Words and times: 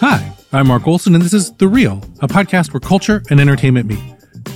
Hi, 0.00 0.32
I'm 0.52 0.68
Mark 0.68 0.86
Olsen, 0.86 1.14
and 1.14 1.22
this 1.24 1.34
is 1.34 1.52
The 1.52 1.68
Reel, 1.68 2.02
a 2.20 2.28
podcast 2.28 2.72
where 2.72 2.80
culture 2.80 3.22
and 3.30 3.40
entertainment 3.40 3.86
meet. 3.86 3.98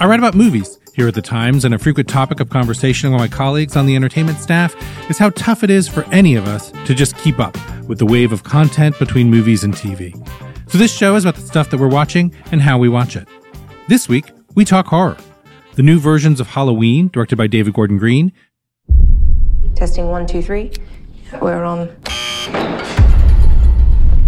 I 0.00 0.06
write 0.06 0.18
about 0.18 0.34
movies 0.34 0.78
here 0.94 1.08
at 1.08 1.14
The 1.14 1.22
Times, 1.22 1.64
and 1.64 1.74
a 1.74 1.78
frequent 1.78 2.08
topic 2.08 2.40
of 2.40 2.50
conversation 2.50 3.10
with 3.10 3.20
my 3.20 3.28
colleagues 3.28 3.76
on 3.76 3.86
the 3.86 3.96
entertainment 3.96 4.38
staff 4.38 4.74
is 5.10 5.18
how 5.18 5.30
tough 5.30 5.62
it 5.62 5.70
is 5.70 5.88
for 5.88 6.04
any 6.12 6.34
of 6.34 6.46
us 6.46 6.72
to 6.86 6.94
just 6.94 7.16
keep 7.18 7.38
up 7.38 7.56
with 7.88 7.98
the 7.98 8.06
wave 8.06 8.32
of 8.32 8.42
content 8.44 8.98
between 8.98 9.30
movies 9.30 9.64
and 9.64 9.74
TV. 9.74 10.14
So 10.70 10.78
this 10.78 10.96
show 10.96 11.16
is 11.16 11.24
about 11.24 11.36
the 11.36 11.46
stuff 11.46 11.70
that 11.70 11.80
we're 11.80 11.88
watching 11.88 12.34
and 12.52 12.60
how 12.62 12.78
we 12.78 12.88
watch 12.88 13.16
it. 13.16 13.26
This 13.88 14.08
week, 14.08 14.30
we 14.54 14.64
talk 14.64 14.86
horror. 14.86 15.16
The 15.74 15.82
new 15.82 15.98
versions 15.98 16.40
of 16.40 16.48
Halloween, 16.48 17.08
directed 17.08 17.36
by 17.36 17.46
David 17.46 17.74
Gordon 17.74 17.98
Green, 17.98 18.32
Testing 19.74 20.08
one, 20.08 20.26
two, 20.26 20.42
three. 20.42 20.72
We're 21.40 21.64
on. 21.64 21.88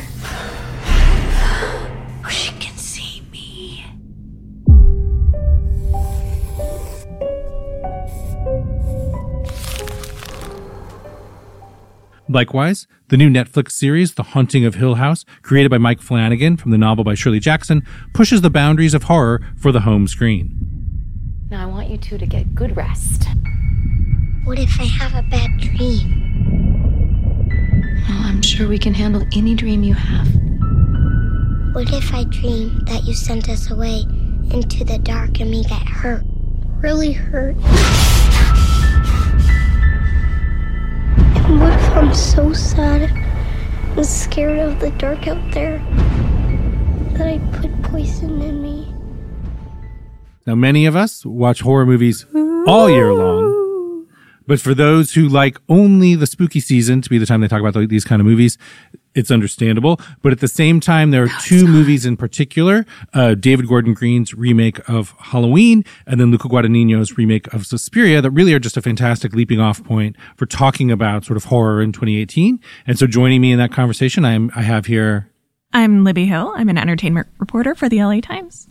Likewise, 12.32 12.88
the 13.10 13.18
new 13.18 13.30
Netflix 13.30 13.72
series, 13.72 14.14
The 14.14 14.24
Haunting 14.24 14.66
of 14.66 14.76
Hill 14.76 14.96
House, 14.96 15.26
created 15.42 15.70
by 15.70 15.78
Mike 15.78 16.00
Flanagan 16.00 16.56
from 16.56 16.72
the 16.72 16.78
novel 16.78 17.04
by 17.04 17.14
Shirley 17.14 17.42
Jackson, 17.42 17.86
pushes 18.14 18.40
the 18.40 18.50
boundaries 18.50 18.94
of 18.94 19.04
horror 19.04 19.42
for 19.58 19.74
the 19.74 19.82
home 19.82 20.08
screen. 20.08 20.56
Now 21.50 21.64
I 21.64 21.66
want 21.66 21.90
you 21.90 21.98
two 21.98 22.18
to 22.18 22.26
get 22.26 22.56
good 22.56 22.78
rest. 22.78 23.28
What 24.46 24.60
if 24.60 24.80
I 24.80 24.86
have 24.86 25.14
a 25.14 25.28
bad 25.28 25.60
dream? 25.60 26.30
Well, 28.08 28.24
I'm 28.24 28.42
sure 28.42 28.70
we 28.70 28.80
can 28.80 28.94
handle 28.94 29.26
any 29.36 29.54
dream 29.54 29.84
you 29.84 29.94
have. 29.94 30.28
What 31.76 31.92
if 31.92 32.14
I 32.14 32.24
dream 32.24 32.80
that 32.86 33.04
you 33.04 33.14
sent 33.14 33.50
us 33.50 33.70
away 33.70 34.06
into 34.54 34.86
the 34.86 35.00
dark 35.04 35.42
and 35.42 35.50
we 35.52 35.64
get 35.64 35.84
hurt? 35.84 36.24
Really 36.82 37.12
hurt? 37.12 37.58
What 41.60 41.74
if 41.74 41.90
I'm 41.92 42.14
so 42.14 42.54
sad 42.54 43.12
and 43.98 44.06
scared 44.06 44.60
of 44.60 44.80
the 44.80 44.92
dark 44.92 45.28
out 45.28 45.52
there 45.52 45.80
that 47.14 47.28
I 47.28 47.40
put 47.58 47.82
poison 47.84 48.42
in 48.42 48.62
me? 48.62 48.94
Now, 50.46 50.56
many 50.56 50.86
of 50.86 50.96
us 50.96 51.26
watch 51.26 51.62
horror 51.62 51.86
movies 51.86 52.26
all 52.68 52.90
year 52.90 53.14
long. 53.14 54.08
But 54.48 54.60
for 54.60 54.74
those 54.74 55.14
who 55.14 55.30
like 55.30 55.58
only 55.70 56.16
the 56.16 56.28
spooky 56.28 56.60
season 56.60 57.02
to 57.02 57.10
be 57.10 57.18
the 57.18 57.26
time 57.26 57.42
they 57.42 57.48
talk 57.48 57.62
about 57.62 57.88
these 57.90 58.04
kind 58.04 58.20
of 58.20 58.26
movies, 58.26 58.58
it's 59.16 59.32
understandable. 59.32 60.00
But 60.22 60.32
at 60.32 60.40
the 60.40 60.48
same 60.48 60.80
time, 60.80 61.12
there 61.12 61.24
are 61.24 61.30
two 61.42 61.68
movies 61.68 62.06
in 62.06 62.18
particular, 62.18 62.86
uh, 63.14 63.36
David 63.36 63.68
Gordon 63.68 63.94
Green's 63.94 64.34
remake 64.34 64.88
of 64.90 65.14
Halloween 65.20 65.84
and 66.06 66.20
then 66.20 66.32
Luca 66.32 66.48
Guadagnino's 66.48 67.18
remake 67.18 67.52
of 67.54 67.66
Suspiria 67.66 68.22
that 68.22 68.32
really 68.32 68.54
are 68.54 68.60
just 68.60 68.78
a 68.78 68.82
fantastic 68.82 69.34
leaping 69.34 69.60
off 69.60 69.84
point 69.84 70.16
for 70.38 70.46
talking 70.46 70.92
about 70.92 71.26
sort 71.26 71.38
of 71.38 71.46
horror 71.46 71.82
in 71.82 71.92
2018. 71.92 72.60
And 72.88 72.98
so 72.98 73.08
joining 73.08 73.42
me 73.42 73.52
in 73.52 73.60
that 73.60 73.72
conversation, 73.72 74.26
I'm, 74.26 74.52
I 74.56 74.62
have 74.62 74.86
here 74.86 75.32
I'm 75.74 76.04
Libby 76.04 76.26
Hill. 76.26 76.52
I'm 76.58 76.68
an 76.68 76.78
entertainment 76.78 77.28
reporter 77.40 77.76
for 77.76 77.88
the 77.88 78.04
LA 78.04 78.20
Times. 78.20 78.68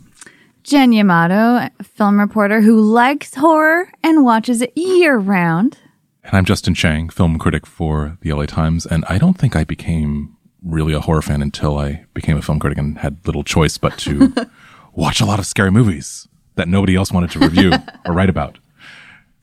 Jen 0.63 0.93
Yamato, 0.93 1.67
film 1.81 2.19
reporter 2.19 2.61
who 2.61 2.79
likes 2.79 3.33
horror 3.33 3.91
and 4.03 4.23
watches 4.23 4.61
it 4.61 4.71
year 4.77 5.17
round. 5.17 5.79
And 6.23 6.35
I'm 6.35 6.45
Justin 6.45 6.75
Chang, 6.75 7.09
film 7.09 7.39
critic 7.39 7.65
for 7.65 8.17
the 8.21 8.31
LA 8.31 8.45
Times. 8.45 8.85
And 8.85 9.03
I 9.09 9.17
don't 9.17 9.37
think 9.37 9.55
I 9.55 9.63
became 9.63 10.37
really 10.63 10.93
a 10.93 10.99
horror 10.99 11.21
fan 11.21 11.41
until 11.41 11.77
I 11.77 12.05
became 12.13 12.37
a 12.37 12.41
film 12.41 12.59
critic 12.59 12.77
and 12.77 12.99
had 12.99 13.25
little 13.25 13.43
choice 13.43 13.77
but 13.77 13.97
to 13.99 14.33
watch 14.93 15.19
a 15.19 15.25
lot 15.25 15.39
of 15.39 15.45
scary 15.47 15.71
movies 15.71 16.27
that 16.55 16.67
nobody 16.67 16.95
else 16.95 17.11
wanted 17.11 17.31
to 17.31 17.39
review 17.39 17.71
or 18.05 18.13
write 18.13 18.29
about. 18.29 18.59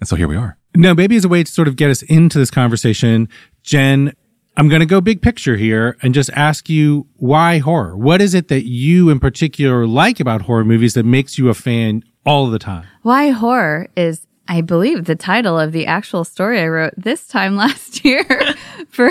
And 0.00 0.08
so 0.08 0.14
here 0.14 0.28
we 0.28 0.36
are. 0.36 0.56
Now, 0.76 0.94
maybe 0.94 1.16
as 1.16 1.24
a 1.24 1.28
way 1.28 1.42
to 1.42 1.50
sort 1.50 1.66
of 1.66 1.74
get 1.74 1.90
us 1.90 2.02
into 2.02 2.38
this 2.38 2.50
conversation, 2.50 3.28
Jen, 3.64 4.12
I'm 4.56 4.68
going 4.68 4.80
to 4.80 4.86
go 4.86 5.00
big 5.00 5.20
picture 5.20 5.56
here 5.56 5.96
and 6.02 6.14
just 6.14 6.30
ask 6.34 6.68
you 6.68 7.08
why 7.16 7.58
horror? 7.58 7.96
What 7.96 8.20
is 8.20 8.34
it 8.34 8.48
that 8.48 8.66
you 8.66 9.10
in 9.10 9.18
particular 9.18 9.86
like 9.86 10.20
about 10.20 10.42
horror 10.42 10.64
movies 10.64 10.94
that 10.94 11.04
makes 11.04 11.38
you 11.38 11.48
a 11.48 11.54
fan 11.54 12.04
all 12.24 12.48
the 12.48 12.58
time? 12.60 12.86
Why 13.02 13.30
horror 13.30 13.88
is, 13.96 14.27
I 14.50 14.62
believe, 14.62 15.04
the 15.04 15.14
title 15.14 15.58
of 15.58 15.72
the 15.72 15.86
actual 15.86 16.24
story 16.24 16.60
I 16.60 16.68
wrote 16.68 16.94
this 16.96 17.28
time 17.28 17.56
last 17.64 18.04
year 18.04 18.24
for 18.88 19.10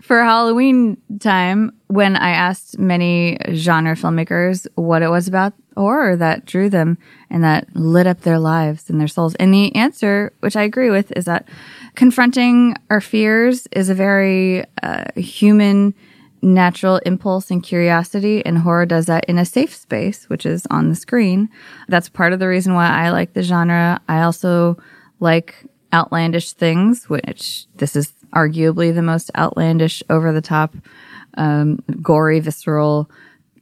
for 0.00 0.22
Halloween 0.22 0.98
time 1.20 1.72
when 1.86 2.16
I 2.16 2.30
asked 2.30 2.78
many 2.78 3.38
genre 3.52 3.94
filmmakers 3.94 4.66
what 4.74 5.02
it 5.02 5.08
was 5.08 5.26
about 5.26 5.54
horror 5.76 6.16
that 6.16 6.44
drew 6.44 6.68
them 6.68 6.98
and 7.30 7.42
that 7.42 7.74
lit 7.74 8.06
up 8.06 8.20
their 8.20 8.38
lives 8.38 8.90
and 8.90 9.00
their 9.00 9.08
souls. 9.08 9.34
And 9.36 9.52
the 9.52 9.74
answer, 9.74 10.32
which 10.40 10.56
I 10.56 10.62
agree 10.62 10.90
with, 10.90 11.10
is 11.12 11.24
that 11.24 11.48
confronting 11.94 12.76
our 12.90 13.00
fears 13.00 13.66
is 13.72 13.88
a 13.88 13.94
very 13.94 14.64
uh, 14.82 15.04
human 15.16 15.94
natural 16.44 16.98
impulse 16.98 17.50
and 17.50 17.62
curiosity 17.62 18.44
and 18.44 18.58
horror 18.58 18.84
does 18.84 19.06
that 19.06 19.24
in 19.24 19.38
a 19.38 19.44
safe 19.44 19.74
space 19.74 20.28
which 20.28 20.44
is 20.44 20.66
on 20.70 20.90
the 20.90 20.94
screen. 20.94 21.48
That's 21.88 22.08
part 22.08 22.32
of 22.32 22.38
the 22.38 22.46
reason 22.48 22.74
why 22.74 22.86
i 22.88 23.10
like 23.10 23.32
the 23.32 23.42
genre. 23.42 24.00
I 24.08 24.22
also 24.22 24.76
like 25.20 25.64
outlandish 25.92 26.52
things 26.52 27.08
which 27.08 27.66
this 27.76 27.96
is 27.96 28.12
arguably 28.34 28.94
the 28.94 29.02
most 29.02 29.30
outlandish 29.36 30.02
over 30.10 30.32
the 30.32 30.42
top 30.42 30.74
um, 31.36 31.82
gory 32.02 32.40
visceral 32.40 33.10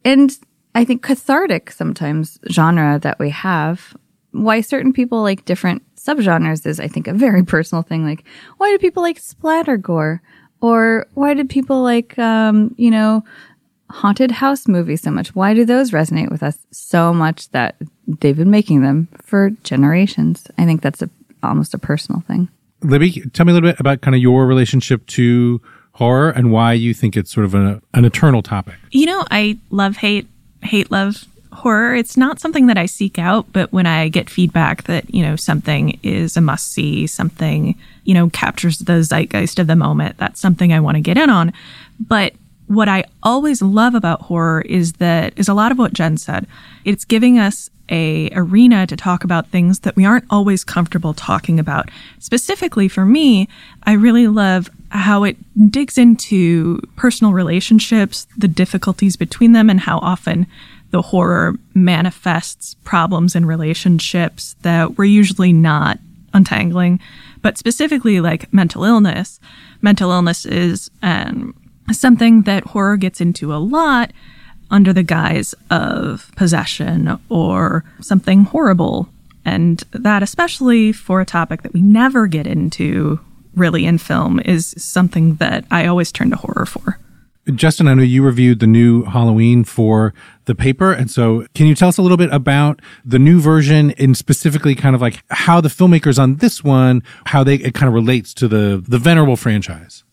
and 0.04 0.38
i 0.74 0.84
think 0.84 1.02
cathartic 1.02 1.70
sometimes 1.70 2.38
genre 2.50 2.98
that 2.98 3.18
we 3.18 3.30
have. 3.30 3.96
Why 4.32 4.62
certain 4.62 4.92
people 4.92 5.22
like 5.22 5.44
different 5.44 5.82
subgenres 5.94 6.66
is 6.66 6.80
i 6.80 6.88
think 6.88 7.06
a 7.06 7.14
very 7.14 7.44
personal 7.54 7.82
thing. 7.82 8.04
Like 8.04 8.24
why 8.56 8.72
do 8.72 8.78
people 8.78 9.04
like 9.04 9.20
splatter 9.20 9.76
gore 9.76 10.20
or 10.62 11.06
why 11.14 11.34
did 11.34 11.50
people 11.50 11.82
like, 11.82 12.18
um, 12.18 12.74
you 12.78 12.90
know, 12.90 13.24
haunted 13.90 14.30
house 14.30 14.66
movies 14.66 15.02
so 15.02 15.10
much? 15.10 15.34
Why 15.34 15.52
do 15.52 15.66
those 15.66 15.90
resonate 15.90 16.30
with 16.30 16.42
us 16.42 16.56
so 16.70 17.12
much 17.12 17.50
that 17.50 17.74
they've 18.06 18.36
been 18.36 18.50
making 18.50 18.80
them 18.80 19.08
for 19.20 19.50
generations? 19.64 20.46
I 20.56 20.64
think 20.64 20.80
that's 20.80 21.02
a, 21.02 21.10
almost 21.42 21.74
a 21.74 21.78
personal 21.78 22.22
thing. 22.22 22.48
Libby, 22.80 23.22
tell 23.32 23.44
me 23.44 23.50
a 23.50 23.54
little 23.54 23.68
bit 23.68 23.78
about 23.80 24.00
kind 24.00 24.14
of 24.14 24.22
your 24.22 24.46
relationship 24.46 25.04
to 25.08 25.60
horror 25.94 26.30
and 26.30 26.52
why 26.52 26.72
you 26.72 26.94
think 26.94 27.16
it's 27.16 27.32
sort 27.32 27.44
of 27.44 27.54
a, 27.54 27.82
an 27.92 28.04
eternal 28.04 28.40
topic. 28.40 28.76
You 28.92 29.06
know, 29.06 29.26
I 29.30 29.58
love 29.70 29.96
hate, 29.96 30.28
hate 30.62 30.90
love 30.90 31.26
horror. 31.52 31.94
It's 31.94 32.16
not 32.16 32.40
something 32.40 32.66
that 32.66 32.78
I 32.78 32.86
seek 32.86 33.18
out, 33.18 33.46
but 33.52 33.72
when 33.72 33.86
I 33.86 34.08
get 34.08 34.30
feedback 34.30 34.84
that, 34.84 35.12
you 35.14 35.22
know, 35.22 35.36
something 35.36 35.98
is 36.02 36.36
a 36.36 36.40
must 36.40 36.72
see, 36.72 37.06
something, 37.06 37.76
you 38.04 38.14
know, 38.14 38.30
captures 38.30 38.78
the 38.78 39.02
zeitgeist 39.02 39.58
of 39.58 39.66
the 39.66 39.76
moment, 39.76 40.16
that's 40.18 40.40
something 40.40 40.72
I 40.72 40.80
want 40.80 40.96
to 40.96 41.00
get 41.00 41.18
in 41.18 41.30
on. 41.30 41.52
But 42.00 42.34
what 42.66 42.88
I 42.88 43.04
always 43.22 43.60
love 43.60 43.94
about 43.94 44.22
horror 44.22 44.62
is 44.62 44.94
that 44.94 45.34
is 45.36 45.48
a 45.48 45.54
lot 45.54 45.72
of 45.72 45.78
what 45.78 45.92
Jen 45.92 46.16
said. 46.16 46.46
It's 46.84 47.04
giving 47.04 47.38
us 47.38 47.68
a 47.88 48.30
arena 48.32 48.86
to 48.86 48.96
talk 48.96 49.24
about 49.24 49.48
things 49.48 49.80
that 49.80 49.96
we 49.96 50.06
aren't 50.06 50.24
always 50.30 50.64
comfortable 50.64 51.12
talking 51.12 51.60
about. 51.60 51.90
Specifically 52.18 52.88
for 52.88 53.04
me, 53.04 53.48
I 53.82 53.92
really 53.92 54.28
love 54.28 54.70
how 54.88 55.24
it 55.24 55.36
digs 55.70 55.98
into 55.98 56.80
personal 56.96 57.32
relationships, 57.32 58.26
the 58.36 58.48
difficulties 58.48 59.16
between 59.16 59.52
them 59.52 59.68
and 59.68 59.80
how 59.80 59.98
often 59.98 60.46
the 60.92 61.02
horror 61.02 61.56
manifests 61.74 62.74
problems 62.84 63.34
in 63.34 63.44
relationships 63.44 64.54
that 64.62 64.96
we're 64.96 65.04
usually 65.04 65.52
not 65.52 65.98
untangling, 66.32 67.00
but 67.40 67.58
specifically 67.58 68.20
like 68.20 68.52
mental 68.52 68.84
illness. 68.84 69.40
Mental 69.80 70.12
illness 70.12 70.46
is 70.46 70.90
um, 71.02 71.54
something 71.90 72.42
that 72.42 72.64
horror 72.64 72.96
gets 72.96 73.20
into 73.20 73.52
a 73.52 73.56
lot 73.56 74.12
under 74.70 74.92
the 74.92 75.02
guise 75.02 75.54
of 75.70 76.30
possession 76.36 77.18
or 77.28 77.84
something 78.00 78.44
horrible. 78.44 79.08
And 79.44 79.82
that, 79.90 80.22
especially 80.22 80.92
for 80.92 81.20
a 81.20 81.26
topic 81.26 81.62
that 81.62 81.72
we 81.72 81.82
never 81.82 82.26
get 82.26 82.46
into 82.46 83.18
really 83.54 83.84
in 83.86 83.98
film, 83.98 84.40
is 84.40 84.74
something 84.78 85.36
that 85.36 85.64
I 85.70 85.86
always 85.86 86.12
turn 86.12 86.30
to 86.30 86.36
horror 86.36 86.66
for. 86.66 86.98
Justin, 87.54 87.88
I 87.88 87.94
know 87.94 88.02
you 88.02 88.22
reviewed 88.22 88.60
the 88.60 88.66
new 88.66 89.04
Halloween 89.04 89.64
for 89.64 90.14
the 90.44 90.54
paper. 90.54 90.92
And 90.92 91.10
so 91.10 91.44
can 91.54 91.66
you 91.66 91.74
tell 91.74 91.88
us 91.88 91.98
a 91.98 92.02
little 92.02 92.16
bit 92.16 92.32
about 92.32 92.80
the 93.04 93.18
new 93.18 93.40
version 93.40 93.90
and 93.92 94.16
specifically 94.16 94.74
kind 94.74 94.94
of 94.94 95.00
like 95.00 95.22
how 95.30 95.60
the 95.60 95.68
filmmakers 95.68 96.20
on 96.20 96.36
this 96.36 96.62
one, 96.62 97.02
how 97.26 97.42
they, 97.42 97.56
it 97.56 97.74
kind 97.74 97.88
of 97.88 97.94
relates 97.94 98.32
to 98.34 98.48
the, 98.48 98.82
the 98.86 98.98
venerable 98.98 99.36
franchise? 99.36 100.04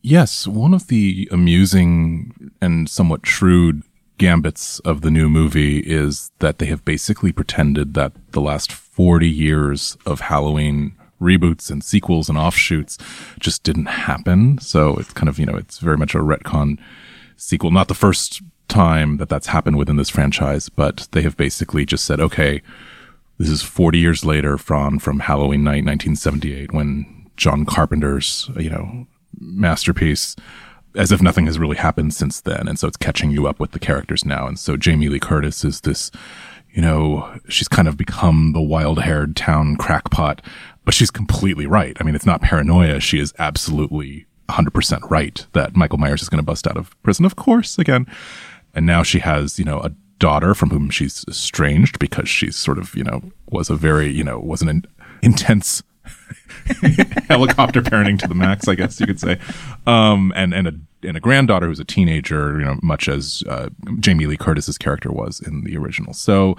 Yes. 0.00 0.46
One 0.46 0.72
of 0.72 0.86
the 0.86 1.28
amusing 1.30 2.52
and 2.62 2.88
somewhat 2.88 3.26
shrewd 3.26 3.82
gambits 4.16 4.78
of 4.80 5.02
the 5.02 5.10
new 5.10 5.28
movie 5.28 5.80
is 5.80 6.32
that 6.38 6.58
they 6.58 6.66
have 6.66 6.84
basically 6.84 7.32
pretended 7.32 7.94
that 7.94 8.12
the 8.32 8.40
last 8.40 8.72
40 8.72 9.28
years 9.28 9.96
of 10.06 10.20
Halloween 10.20 10.97
reboots 11.20 11.70
and 11.70 11.82
sequels 11.82 12.28
and 12.28 12.38
offshoots 12.38 12.98
just 13.38 13.62
didn't 13.62 13.86
happen. 13.86 14.58
So 14.58 14.96
it's 14.96 15.12
kind 15.12 15.28
of, 15.28 15.38
you 15.38 15.46
know, 15.46 15.56
it's 15.56 15.78
very 15.78 15.96
much 15.96 16.14
a 16.14 16.18
retcon 16.18 16.78
sequel. 17.36 17.70
Not 17.70 17.88
the 17.88 17.94
first 17.94 18.42
time 18.68 19.16
that 19.16 19.28
that's 19.28 19.48
happened 19.48 19.78
within 19.78 19.96
this 19.96 20.10
franchise, 20.10 20.68
but 20.68 21.08
they 21.12 21.22
have 21.22 21.36
basically 21.36 21.84
just 21.84 22.04
said, 22.04 22.20
okay, 22.20 22.62
this 23.38 23.48
is 23.48 23.62
40 23.62 23.98
years 23.98 24.24
later 24.24 24.58
from, 24.58 24.98
from 24.98 25.20
Halloween 25.20 25.64
night, 25.64 25.84
1978, 25.84 26.72
when 26.72 27.30
John 27.36 27.64
Carpenter's, 27.64 28.50
you 28.56 28.68
know, 28.68 29.06
masterpiece, 29.38 30.34
as 30.96 31.12
if 31.12 31.22
nothing 31.22 31.46
has 31.46 31.58
really 31.58 31.76
happened 31.76 32.12
since 32.14 32.40
then. 32.40 32.66
And 32.66 32.78
so 32.78 32.88
it's 32.88 32.96
catching 32.96 33.30
you 33.30 33.46
up 33.46 33.60
with 33.60 33.70
the 33.70 33.78
characters 33.78 34.24
now. 34.24 34.46
And 34.46 34.58
so 34.58 34.76
Jamie 34.76 35.08
Lee 35.08 35.20
Curtis 35.20 35.64
is 35.64 35.82
this, 35.82 36.10
you 36.72 36.82
know, 36.82 37.38
she's 37.48 37.68
kind 37.68 37.86
of 37.86 37.96
become 37.96 38.52
the 38.52 38.60
wild 38.60 39.00
haired 39.00 39.36
town 39.36 39.76
crackpot, 39.76 40.42
but 40.88 40.94
she's 40.94 41.10
completely 41.10 41.66
right. 41.66 41.94
I 42.00 42.04
mean, 42.04 42.14
it's 42.14 42.24
not 42.24 42.40
paranoia. 42.40 42.98
She 42.98 43.18
is 43.18 43.34
absolutely 43.38 44.24
100% 44.48 45.10
right 45.10 45.46
that 45.52 45.76
Michael 45.76 45.98
Myers 45.98 46.22
is 46.22 46.30
going 46.30 46.38
to 46.38 46.42
bust 46.42 46.66
out 46.66 46.78
of 46.78 46.96
prison, 47.02 47.26
of 47.26 47.36
course, 47.36 47.76
again. 47.76 48.06
And 48.72 48.86
now 48.86 49.02
she 49.02 49.18
has, 49.18 49.58
you 49.58 49.66
know, 49.66 49.80
a 49.80 49.90
daughter 50.18 50.54
from 50.54 50.70
whom 50.70 50.88
she's 50.88 51.26
estranged 51.28 51.98
because 51.98 52.26
she's 52.26 52.56
sort 52.56 52.78
of, 52.78 52.94
you 52.94 53.04
know, 53.04 53.20
was 53.50 53.68
a 53.68 53.74
very, 53.74 54.08
you 54.08 54.24
know, 54.24 54.38
was 54.38 54.62
an 54.62 54.70
in- 54.70 54.84
intense 55.20 55.82
helicopter 57.28 57.82
parenting 57.82 58.18
to 58.20 58.26
the 58.26 58.34
max, 58.34 58.66
I 58.66 58.74
guess 58.74 58.98
you 58.98 59.06
could 59.06 59.20
say. 59.20 59.38
Um, 59.86 60.32
and, 60.34 60.54
and 60.54 60.68
a, 60.68 60.72
and 61.06 61.18
a 61.18 61.20
granddaughter 61.20 61.66
who's 61.66 61.80
a 61.80 61.84
teenager, 61.84 62.58
you 62.60 62.64
know, 62.64 62.78
much 62.82 63.10
as, 63.10 63.44
uh, 63.46 63.68
Jamie 64.00 64.24
Lee 64.24 64.38
Curtis's 64.38 64.78
character 64.78 65.12
was 65.12 65.38
in 65.38 65.64
the 65.64 65.76
original. 65.76 66.14
So, 66.14 66.56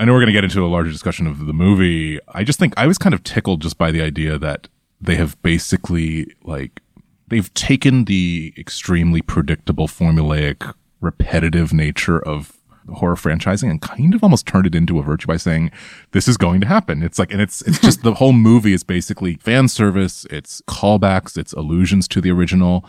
I 0.00 0.06
know 0.06 0.14
we're 0.14 0.20
going 0.20 0.28
to 0.28 0.32
get 0.32 0.44
into 0.44 0.64
a 0.64 0.66
larger 0.66 0.90
discussion 0.90 1.26
of 1.26 1.44
the 1.44 1.52
movie. 1.52 2.18
I 2.28 2.42
just 2.42 2.58
think 2.58 2.72
I 2.78 2.86
was 2.86 2.96
kind 2.96 3.14
of 3.14 3.22
tickled 3.22 3.60
just 3.60 3.76
by 3.76 3.90
the 3.90 4.00
idea 4.00 4.38
that 4.38 4.66
they 4.98 5.16
have 5.16 5.40
basically 5.42 6.34
like 6.42 6.80
they've 7.28 7.52
taken 7.52 8.06
the 8.06 8.54
extremely 8.56 9.20
predictable 9.20 9.86
formulaic 9.86 10.74
repetitive 11.02 11.74
nature 11.74 12.18
of 12.18 12.56
horror 12.94 13.14
franchising 13.14 13.70
and 13.70 13.82
kind 13.82 14.14
of 14.14 14.22
almost 14.22 14.46
turned 14.46 14.66
it 14.66 14.74
into 14.74 14.98
a 14.98 15.02
virtue 15.02 15.26
by 15.26 15.36
saying 15.36 15.70
this 16.12 16.26
is 16.26 16.38
going 16.38 16.62
to 16.62 16.66
happen. 16.66 17.02
It's 17.02 17.18
like 17.18 17.30
and 17.30 17.42
it's 17.42 17.60
it's 17.62 17.78
just 17.78 18.02
the 18.02 18.14
whole 18.14 18.32
movie 18.32 18.72
is 18.72 18.82
basically 18.82 19.34
fan 19.34 19.68
service, 19.68 20.26
it's 20.30 20.62
callbacks, 20.62 21.36
it's 21.36 21.52
allusions 21.52 22.08
to 22.08 22.22
the 22.22 22.30
original 22.30 22.88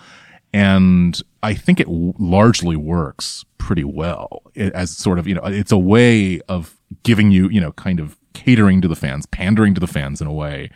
and 0.53 1.21
I 1.43 1.55
think 1.55 1.81
it 1.81 1.87
w- 1.87 2.13
largely 2.17 2.77
works 2.77 3.43
pretty 3.57 3.83
well 3.83 4.43
it, 4.53 4.73
as 4.73 4.95
sort 4.95 5.19
of, 5.19 5.27
you 5.27 5.35
know, 5.35 5.43
it's 5.43 5.71
a 5.71 5.77
way 5.77 6.39
of 6.47 6.77
giving 7.03 7.31
you, 7.31 7.49
you 7.49 7.61
know, 7.61 7.71
kind 7.73 7.99
of 7.99 8.17
catering 8.33 8.81
to 8.81 8.87
the 8.87 8.95
fans, 8.95 9.25
pandering 9.27 9.73
to 9.73 9.79
the 9.79 9.87
fans 9.87 10.21
in 10.21 10.27
a 10.27 10.33
way, 10.33 10.69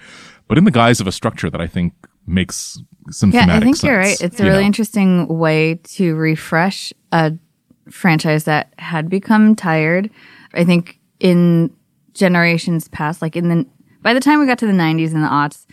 but 0.48 0.58
in 0.58 0.64
the 0.64 0.72
guise 0.72 1.00
of 1.00 1.08
a 1.08 1.12
structure 1.12 1.50
that 1.50 1.62
I 1.62 1.68
think 1.68 1.94
makes 2.28 2.80
some 3.12 3.32
yeah, 3.32 3.46
I 3.50 3.60
think 3.60 3.76
sense, 3.76 3.84
you're 3.84 3.98
right. 3.98 4.20
It's 4.22 4.40
a 4.40 4.44
really 4.44 4.62
know? 4.62 4.68
interesting 4.68 5.28
way 5.28 5.76
to 5.76 6.16
refresh 6.16 6.92
a 7.12 7.34
franchise 7.90 8.46
that 8.46 8.74
had 8.80 9.10
become 9.10 9.56
tired. 9.56 10.10
I 10.54 10.64
think 10.64 11.00
in 11.20 11.76
generations 12.14 12.88
past, 12.88 13.22
like 13.22 13.36
in 13.36 13.50
the 13.50 13.66
by 14.02 14.14
the 14.14 14.20
time 14.20 14.40
we 14.40 14.46
got 14.46 14.60
to 14.60 14.68
the 14.68 14.74
90s 14.74 15.14
and 15.14 15.24
the 15.24 15.28
aughts, 15.28 15.66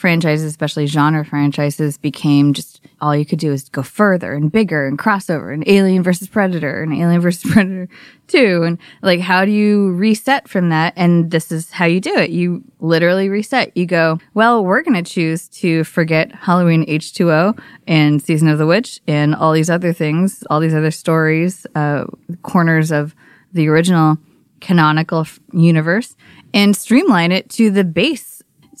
franchises, 0.00 0.46
especially 0.46 0.86
genre 0.86 1.22
franchises, 1.24 1.98
became 1.98 2.54
just 2.54 2.80
all 3.02 3.14
you 3.14 3.26
could 3.26 3.38
do 3.38 3.52
is 3.52 3.68
go 3.68 3.82
further 3.82 4.32
and 4.32 4.50
bigger 4.50 4.86
and 4.86 4.98
crossover 4.98 5.52
and 5.52 5.62
Alien 5.68 6.02
versus 6.02 6.26
Predator 6.26 6.82
and 6.82 6.94
Alien 6.94 7.20
versus 7.20 7.50
Predator 7.52 7.86
2. 8.28 8.62
And 8.62 8.78
like, 9.02 9.20
how 9.20 9.44
do 9.44 9.50
you 9.50 9.92
reset 9.92 10.48
from 10.48 10.70
that? 10.70 10.94
And 10.96 11.30
this 11.30 11.52
is 11.52 11.70
how 11.70 11.84
you 11.84 12.00
do 12.00 12.14
it. 12.14 12.30
You 12.30 12.64
literally 12.80 13.28
reset. 13.28 13.76
You 13.76 13.84
go, 13.84 14.18
well, 14.32 14.64
we're 14.64 14.82
going 14.82 15.02
to 15.02 15.10
choose 15.10 15.48
to 15.48 15.84
forget 15.84 16.34
Halloween 16.34 16.86
H2O 16.86 17.60
and 17.86 18.22
Season 18.22 18.48
of 18.48 18.56
the 18.56 18.66
Witch 18.66 19.02
and 19.06 19.34
all 19.34 19.52
these 19.52 19.68
other 19.68 19.92
things, 19.92 20.42
all 20.48 20.60
these 20.60 20.74
other 20.74 20.90
stories, 20.90 21.66
uh, 21.74 22.06
corners 22.42 22.90
of 22.90 23.14
the 23.52 23.68
original 23.68 24.16
canonical 24.60 25.26
universe 25.52 26.16
and 26.52 26.76
streamline 26.76 27.32
it 27.32 27.48
to 27.50 27.70
the 27.70 27.84
base 27.84 28.29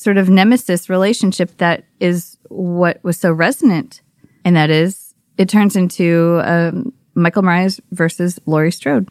sort 0.00 0.16
of 0.16 0.30
nemesis 0.30 0.88
relationship 0.88 1.54
that 1.58 1.84
is 2.00 2.38
what 2.48 3.04
was 3.04 3.18
so 3.18 3.30
resonant. 3.30 4.00
And 4.46 4.56
that 4.56 4.70
is, 4.70 5.14
it 5.36 5.46
turns 5.50 5.76
into 5.76 6.40
um, 6.42 6.94
Michael 7.14 7.42
Myers 7.42 7.82
versus 7.90 8.40
Laurie 8.46 8.72
Strode. 8.72 9.10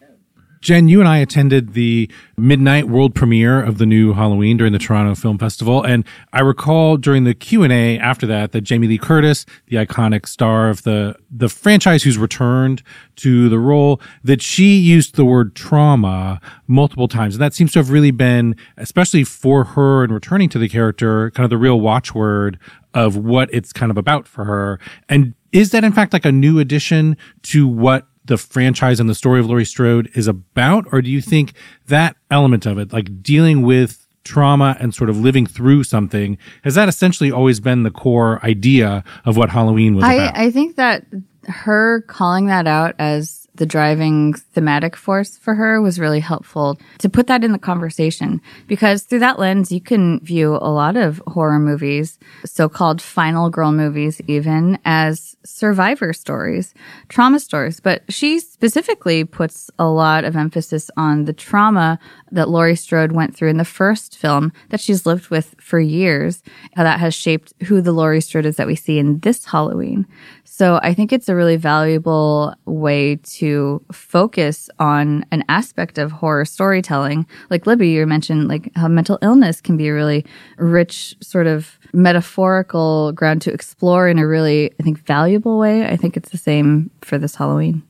Jen, 0.60 0.88
you 0.88 1.00
and 1.00 1.08
I 1.08 1.16
attended 1.16 1.72
the 1.72 2.10
midnight 2.36 2.86
world 2.86 3.14
premiere 3.14 3.62
of 3.62 3.78
the 3.78 3.86
new 3.86 4.12
Halloween 4.12 4.58
during 4.58 4.74
the 4.74 4.78
Toronto 4.78 5.14
Film 5.14 5.38
Festival, 5.38 5.82
and 5.82 6.04
I 6.34 6.40
recall 6.40 6.98
during 6.98 7.24
the 7.24 7.32
Q 7.32 7.62
and 7.62 7.72
A 7.72 7.98
after 7.98 8.26
that 8.26 8.52
that 8.52 8.60
Jamie 8.60 8.86
Lee 8.86 8.98
Curtis, 8.98 9.46
the 9.68 9.76
iconic 9.76 10.28
star 10.28 10.68
of 10.68 10.82
the 10.82 11.16
the 11.30 11.48
franchise 11.48 12.02
who's 12.02 12.18
returned 12.18 12.82
to 13.16 13.48
the 13.48 13.58
role, 13.58 14.02
that 14.22 14.42
she 14.42 14.76
used 14.76 15.14
the 15.14 15.24
word 15.24 15.54
trauma 15.54 16.42
multiple 16.66 17.08
times, 17.08 17.36
and 17.36 17.42
that 17.42 17.54
seems 17.54 17.72
to 17.72 17.78
have 17.78 17.88
really 17.88 18.10
been, 18.10 18.54
especially 18.76 19.24
for 19.24 19.64
her 19.64 20.04
and 20.04 20.12
returning 20.12 20.50
to 20.50 20.58
the 20.58 20.68
character, 20.68 21.30
kind 21.30 21.44
of 21.44 21.50
the 21.50 21.56
real 21.56 21.80
watchword 21.80 22.58
of 22.92 23.16
what 23.16 23.48
it's 23.50 23.72
kind 23.72 23.90
of 23.90 23.96
about 23.96 24.28
for 24.28 24.44
her. 24.44 24.78
And 25.08 25.32
is 25.52 25.70
that 25.70 25.84
in 25.84 25.92
fact 25.92 26.12
like 26.12 26.26
a 26.26 26.32
new 26.32 26.58
addition 26.58 27.16
to 27.44 27.66
what 27.66 28.06
the 28.30 28.38
franchise 28.38 29.00
and 29.00 29.10
the 29.10 29.14
story 29.14 29.40
of 29.40 29.46
Laurie 29.46 29.64
Strode 29.66 30.08
is 30.14 30.26
about? 30.26 30.86
Or 30.92 31.02
do 31.02 31.10
you 31.10 31.20
think 31.20 31.52
that 31.88 32.16
element 32.30 32.64
of 32.64 32.78
it, 32.78 32.92
like 32.92 33.22
dealing 33.22 33.62
with 33.62 34.06
trauma 34.24 34.76
and 34.78 34.94
sort 34.94 35.10
of 35.10 35.18
living 35.18 35.46
through 35.46 35.82
something, 35.84 36.38
has 36.62 36.76
that 36.76 36.88
essentially 36.88 37.32
always 37.32 37.58
been 37.58 37.82
the 37.82 37.90
core 37.90 38.42
idea 38.44 39.04
of 39.24 39.36
what 39.36 39.50
Halloween 39.50 39.96
was 39.96 40.04
I, 40.04 40.14
about? 40.14 40.36
I 40.38 40.50
think 40.50 40.76
that 40.76 41.04
her 41.48 42.02
calling 42.06 42.46
that 42.46 42.68
out 42.68 42.94
as 43.00 43.39
the 43.60 43.66
driving 43.66 44.32
thematic 44.32 44.96
force 44.96 45.36
for 45.36 45.54
her 45.54 45.82
was 45.82 46.00
really 46.00 46.18
helpful 46.18 46.80
to 46.98 47.10
put 47.10 47.26
that 47.26 47.44
in 47.44 47.52
the 47.52 47.58
conversation 47.58 48.40
because 48.66 49.02
through 49.02 49.18
that 49.18 49.38
lens, 49.38 49.70
you 49.70 49.82
can 49.82 50.18
view 50.20 50.56
a 50.56 50.72
lot 50.72 50.96
of 50.96 51.22
horror 51.26 51.58
movies, 51.58 52.18
so-called 52.46 53.02
final 53.02 53.50
girl 53.50 53.70
movies, 53.70 54.18
even 54.26 54.78
as 54.86 55.36
survivor 55.44 56.14
stories, 56.14 56.72
trauma 57.10 57.38
stories. 57.38 57.80
But 57.80 58.02
she 58.08 58.40
specifically 58.40 59.24
puts 59.24 59.70
a 59.78 59.86
lot 59.86 60.24
of 60.24 60.36
emphasis 60.36 60.90
on 60.96 61.26
the 61.26 61.34
trauma 61.34 61.98
that 62.32 62.48
Laurie 62.48 62.76
Strode 62.76 63.12
went 63.12 63.36
through 63.36 63.50
in 63.50 63.58
the 63.58 63.64
first 63.66 64.16
film 64.16 64.52
that 64.70 64.80
she's 64.80 65.04
lived 65.04 65.28
with 65.28 65.54
for 65.60 65.78
years, 65.80 66.42
how 66.76 66.82
that 66.84 67.00
has 67.00 67.14
shaped 67.14 67.52
who 67.64 67.82
the 67.82 67.92
Laurie 67.92 68.22
Strode 68.22 68.46
is 68.46 68.56
that 68.56 68.66
we 68.66 68.76
see 68.76 68.98
in 68.98 69.18
this 69.20 69.44
Halloween. 69.44 70.06
So 70.44 70.80
I 70.82 70.94
think 70.94 71.12
it's 71.12 71.28
a 71.28 71.34
really 71.34 71.56
valuable 71.56 72.54
way 72.64 73.16
to 73.16 73.49
focus 73.92 74.70
on 74.78 75.24
an 75.30 75.44
aspect 75.48 75.98
of 75.98 76.12
horror 76.12 76.44
storytelling. 76.44 77.26
Like 77.50 77.66
Libby, 77.66 77.90
you 77.90 78.06
mentioned 78.06 78.48
like 78.48 78.70
how 78.76 78.88
mental 78.88 79.18
illness 79.22 79.60
can 79.60 79.76
be 79.76 79.88
a 79.88 79.94
really 79.94 80.24
rich 80.58 81.16
sort 81.20 81.46
of 81.46 81.78
metaphorical 81.92 83.12
ground 83.12 83.42
to 83.42 83.52
explore 83.52 84.08
in 84.08 84.18
a 84.18 84.26
really, 84.26 84.72
I 84.78 84.82
think, 84.82 84.98
valuable 84.98 85.58
way. 85.58 85.86
I 85.86 85.96
think 85.96 86.16
it's 86.16 86.30
the 86.30 86.38
same 86.38 86.90
for 87.02 87.18
this 87.18 87.34
Halloween. 87.34 87.82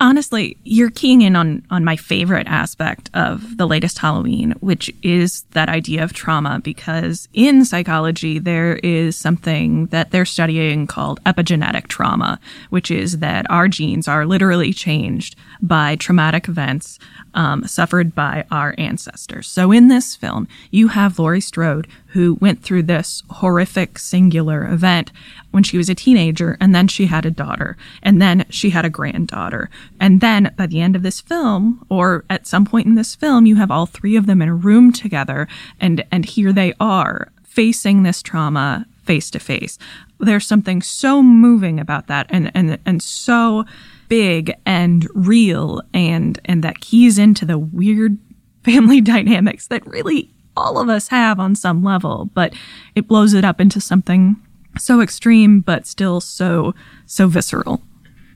Honestly, 0.00 0.56
you're 0.64 0.90
keying 0.90 1.22
in 1.22 1.36
on 1.36 1.64
on 1.70 1.84
my 1.84 1.94
favorite 1.94 2.48
aspect 2.48 3.10
of 3.14 3.58
the 3.58 3.66
latest 3.66 3.98
Halloween, 3.98 4.50
which 4.58 4.90
is 5.04 5.42
that 5.52 5.68
idea 5.68 6.02
of 6.02 6.12
trauma 6.12 6.60
because 6.64 7.28
in 7.32 7.64
psychology 7.64 8.40
there 8.40 8.74
is 8.82 9.14
something 9.14 9.86
that 9.86 10.10
they're 10.10 10.24
studying 10.24 10.88
called 10.88 11.22
epigenetic 11.24 11.86
trauma, 11.86 12.40
which 12.70 12.90
is 12.90 13.20
that 13.20 13.48
our 13.48 13.68
genes 13.68 14.08
are 14.08 14.26
literally 14.26 14.72
changed 14.72 15.36
by 15.62 15.94
traumatic 15.94 16.48
events 16.48 16.98
um, 17.34 17.64
suffered 17.64 18.16
by 18.16 18.44
our 18.50 18.74
ancestors. 18.78 19.46
So 19.46 19.70
in 19.70 19.86
this 19.86 20.16
film, 20.16 20.48
you 20.72 20.88
have 20.88 21.20
Laurie 21.20 21.40
Strode 21.40 21.86
who 22.14 22.38
went 22.40 22.62
through 22.62 22.84
this 22.84 23.24
horrific 23.28 23.98
singular 23.98 24.68
event 24.68 25.10
when 25.50 25.64
she 25.64 25.76
was 25.76 25.88
a 25.88 25.96
teenager, 25.96 26.56
and 26.60 26.72
then 26.72 26.86
she 26.86 27.06
had 27.06 27.26
a 27.26 27.30
daughter, 27.30 27.76
and 28.04 28.22
then 28.22 28.44
she 28.50 28.70
had 28.70 28.84
a 28.84 28.90
granddaughter. 28.90 29.68
And 29.98 30.20
then 30.20 30.54
by 30.56 30.66
the 30.66 30.80
end 30.80 30.94
of 30.94 31.02
this 31.02 31.20
film, 31.20 31.84
or 31.88 32.24
at 32.30 32.46
some 32.46 32.64
point 32.64 32.86
in 32.86 32.94
this 32.94 33.16
film, 33.16 33.46
you 33.46 33.56
have 33.56 33.72
all 33.72 33.86
three 33.86 34.14
of 34.14 34.26
them 34.26 34.40
in 34.40 34.48
a 34.48 34.54
room 34.54 34.92
together, 34.92 35.48
and, 35.80 36.04
and 36.12 36.24
here 36.24 36.52
they 36.52 36.72
are 36.78 37.32
facing 37.42 38.04
this 38.04 38.22
trauma 38.22 38.86
face 39.02 39.28
to 39.32 39.40
face. 39.40 39.76
There's 40.20 40.46
something 40.46 40.82
so 40.82 41.20
moving 41.20 41.80
about 41.80 42.06
that 42.06 42.26
and, 42.30 42.52
and, 42.54 42.78
and 42.86 43.02
so 43.02 43.64
big 44.08 44.54
and 44.64 45.08
real 45.14 45.82
and, 45.92 46.38
and 46.44 46.62
that 46.62 46.78
keys 46.78 47.18
into 47.18 47.44
the 47.44 47.58
weird 47.58 48.18
family 48.64 49.00
dynamics 49.00 49.66
that 49.66 49.84
really 49.84 50.33
all 50.56 50.78
of 50.78 50.88
us 50.88 51.08
have 51.08 51.40
on 51.40 51.54
some 51.54 51.82
level, 51.82 52.30
but 52.34 52.54
it 52.94 53.08
blows 53.08 53.34
it 53.34 53.44
up 53.44 53.60
into 53.60 53.80
something 53.80 54.36
so 54.78 55.00
extreme, 55.00 55.60
but 55.60 55.86
still 55.86 56.20
so, 56.20 56.74
so 57.06 57.28
visceral. 57.28 57.82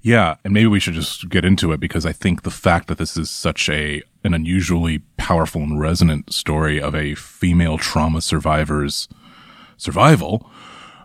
Yeah, 0.02 0.36
and 0.44 0.54
maybe 0.54 0.68
we 0.68 0.80
should 0.80 0.94
just 0.94 1.28
get 1.28 1.44
into 1.44 1.72
it 1.72 1.80
because 1.80 2.06
I 2.06 2.12
think 2.12 2.42
the 2.42 2.50
fact 2.50 2.88
that 2.88 2.98
this 2.98 3.16
is 3.16 3.30
such 3.30 3.68
a 3.68 4.02
an 4.24 4.34
unusually 4.34 4.98
powerful 5.16 5.62
and 5.62 5.80
resonant 5.80 6.32
story 6.32 6.80
of 6.80 6.94
a 6.94 7.14
female 7.14 7.78
trauma 7.78 8.20
survivor's 8.20 9.08
survival 9.76 10.50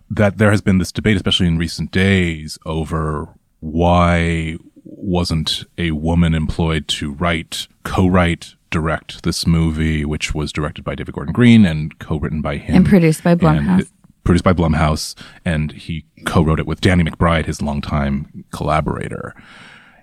that 0.10 0.38
there 0.38 0.51
has 0.51 0.62
been 0.62 0.77
this 0.77 0.91
debate 0.91 1.15
especially 1.15 1.48
in 1.48 1.58
recent 1.58 1.91
days 1.91 2.58
over 2.65 3.29
why 3.60 4.58
wasn't 4.84 5.63
a 5.77 5.91
woman 5.91 6.34
employed 6.34 6.88
to 6.88 7.13
write, 7.13 7.67
co-write, 7.84 8.55
direct 8.73 9.23
this 9.23 9.47
movie, 9.47 10.03
which 10.03 10.33
was 10.33 10.51
directed 10.51 10.83
by 10.83 10.95
David 10.95 11.13
Gordon 11.13 11.31
Green 11.33 11.65
and 11.65 11.97
co-written 11.99 12.41
by 12.41 12.57
him 12.57 12.75
And 12.75 12.85
produced 12.85 13.23
by 13.23 13.35
Blumhouse. 13.35 13.79
and 13.79 13.87
produced 14.25 14.43
by 14.43 14.53
Blumhouse, 14.53 15.15
and 15.45 15.71
he 15.71 16.05
co-wrote 16.25 16.59
it 16.59 16.65
with 16.67 16.81
Danny 16.81 17.03
McBride, 17.03 17.45
his 17.45 17.61
longtime 17.61 18.43
collaborator. 18.51 19.35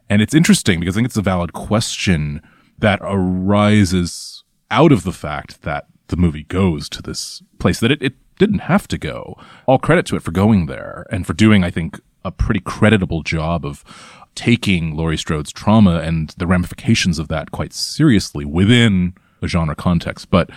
And 0.09 0.23
it's 0.23 0.35
interesting 0.35 0.81
because 0.81 0.95
I 0.95 0.99
think 0.99 1.07
it's 1.07 1.17
a 1.17 1.23
valid 1.23 1.53
question 1.53 2.41
that 2.79 3.01
arises 3.03 4.45
out 4.71 4.93
of 4.93 5.03
the 5.05 5.13
fact 5.13 5.63
that 5.63 5.87
the 6.09 6.17
movie 6.17 6.45
goes 6.45 6.89
to 6.91 7.03
this 7.03 7.43
place 7.59 7.81
that 7.81 7.91
it, 7.93 8.03
it 8.03 8.15
didn't 8.39 8.61
have 8.61 8.89
to 8.89 8.99
go. 8.99 9.37
All 9.67 9.79
credit 9.79 10.07
to 10.07 10.17
it 10.17 10.23
for 10.23 10.31
going 10.33 10.67
there 10.67 11.07
and 11.11 11.27
for 11.27 11.33
doing, 11.35 11.63
I 11.65 11.71
think, 11.71 12.01
a 12.25 12.31
pretty 12.31 12.61
creditable 12.61 13.23
job 13.23 13.65
of 13.65 13.85
taking 14.41 14.97
Laurie 14.97 15.19
Strode's 15.19 15.53
trauma 15.53 15.99
and 15.99 16.31
the 16.39 16.47
ramifications 16.47 17.19
of 17.19 17.29
that 17.29 17.51
quite 17.51 17.75
seriously 17.75 18.47
within 18.47 19.13
a 19.43 19.47
genre 19.47 19.75
context. 19.75 20.31
But 20.31 20.49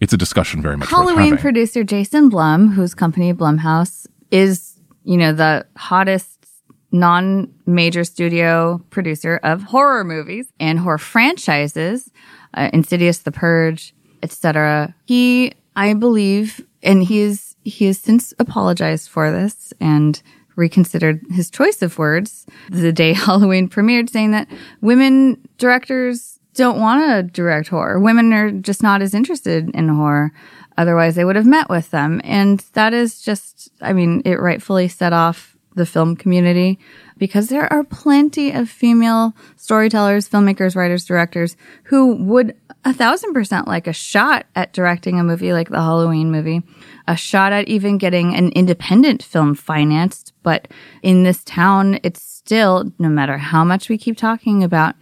it's 0.00 0.12
a 0.12 0.16
discussion 0.16 0.60
very 0.60 0.76
much 0.76 0.90
Halloween 0.90 1.36
producer 1.36 1.84
Jason 1.84 2.28
Blum, 2.28 2.66
whose 2.66 2.96
company 2.96 3.32
Blumhouse 3.32 4.08
is, 4.32 4.80
you 5.04 5.16
know, 5.16 5.32
the 5.32 5.64
hottest 5.76 6.48
non-major 6.90 8.02
studio 8.02 8.82
producer 8.90 9.38
of 9.44 9.62
horror 9.62 10.02
movies 10.02 10.48
and 10.58 10.80
horror 10.80 10.98
franchises, 10.98 12.10
uh, 12.54 12.70
Insidious, 12.72 13.18
The 13.18 13.30
Purge, 13.30 13.94
etc. 14.24 14.92
He, 15.04 15.52
I 15.76 15.94
believe, 15.94 16.60
and 16.82 17.04
he 17.04 17.20
is 17.20 17.54
he 17.62 17.86
has 17.86 18.00
since 18.00 18.34
apologized 18.40 19.08
for 19.08 19.30
this 19.30 19.72
and 19.80 20.20
reconsidered 20.56 21.20
his 21.30 21.50
choice 21.50 21.82
of 21.82 21.98
words 21.98 22.46
the 22.70 22.92
day 22.92 23.12
Halloween 23.14 23.68
premiered, 23.68 24.10
saying 24.10 24.32
that 24.32 24.48
women 24.80 25.40
directors 25.58 26.40
don't 26.54 26.80
want 26.80 27.02
to 27.02 27.22
direct 27.22 27.68
horror. 27.68 28.00
Women 28.00 28.32
are 28.32 28.50
just 28.50 28.82
not 28.82 29.02
as 29.02 29.14
interested 29.14 29.70
in 29.74 29.88
horror. 29.88 30.32
Otherwise, 30.78 31.14
they 31.14 31.24
would 31.24 31.36
have 31.36 31.46
met 31.46 31.68
with 31.68 31.90
them. 31.90 32.20
And 32.24 32.60
that 32.72 32.92
is 32.92 33.20
just, 33.22 33.70
I 33.80 33.92
mean, 33.92 34.22
it 34.24 34.40
rightfully 34.40 34.88
set 34.88 35.12
off 35.12 35.56
the 35.74 35.86
film 35.86 36.16
community 36.16 36.78
because 37.18 37.48
there 37.48 37.70
are 37.72 37.84
plenty 37.84 38.50
of 38.50 38.68
female 38.68 39.34
storytellers, 39.56 40.28
filmmakers, 40.28 40.74
writers, 40.74 41.04
directors 41.04 41.56
who 41.84 42.14
would 42.24 42.56
a 42.84 42.92
thousand 42.92 43.34
percent 43.34 43.66
like 43.66 43.86
a 43.86 43.92
shot 43.92 44.46
at 44.54 44.72
directing 44.72 45.18
a 45.18 45.24
movie 45.24 45.52
like 45.52 45.68
the 45.68 45.80
Halloween 45.80 46.30
movie, 46.30 46.62
a 47.08 47.16
shot 47.16 47.52
at 47.52 47.68
even 47.68 47.98
getting 47.98 48.34
an 48.34 48.50
independent 48.52 49.22
film 49.22 49.54
financed. 49.54 50.25
But 50.46 50.68
in 51.02 51.24
this 51.24 51.42
town, 51.42 51.98
it's 52.04 52.22
still, 52.22 52.92
no 53.00 53.08
matter 53.08 53.36
how 53.36 53.64
much 53.64 53.88
we 53.88 53.98
keep 53.98 54.16
talking 54.16 54.62
about 54.62 54.94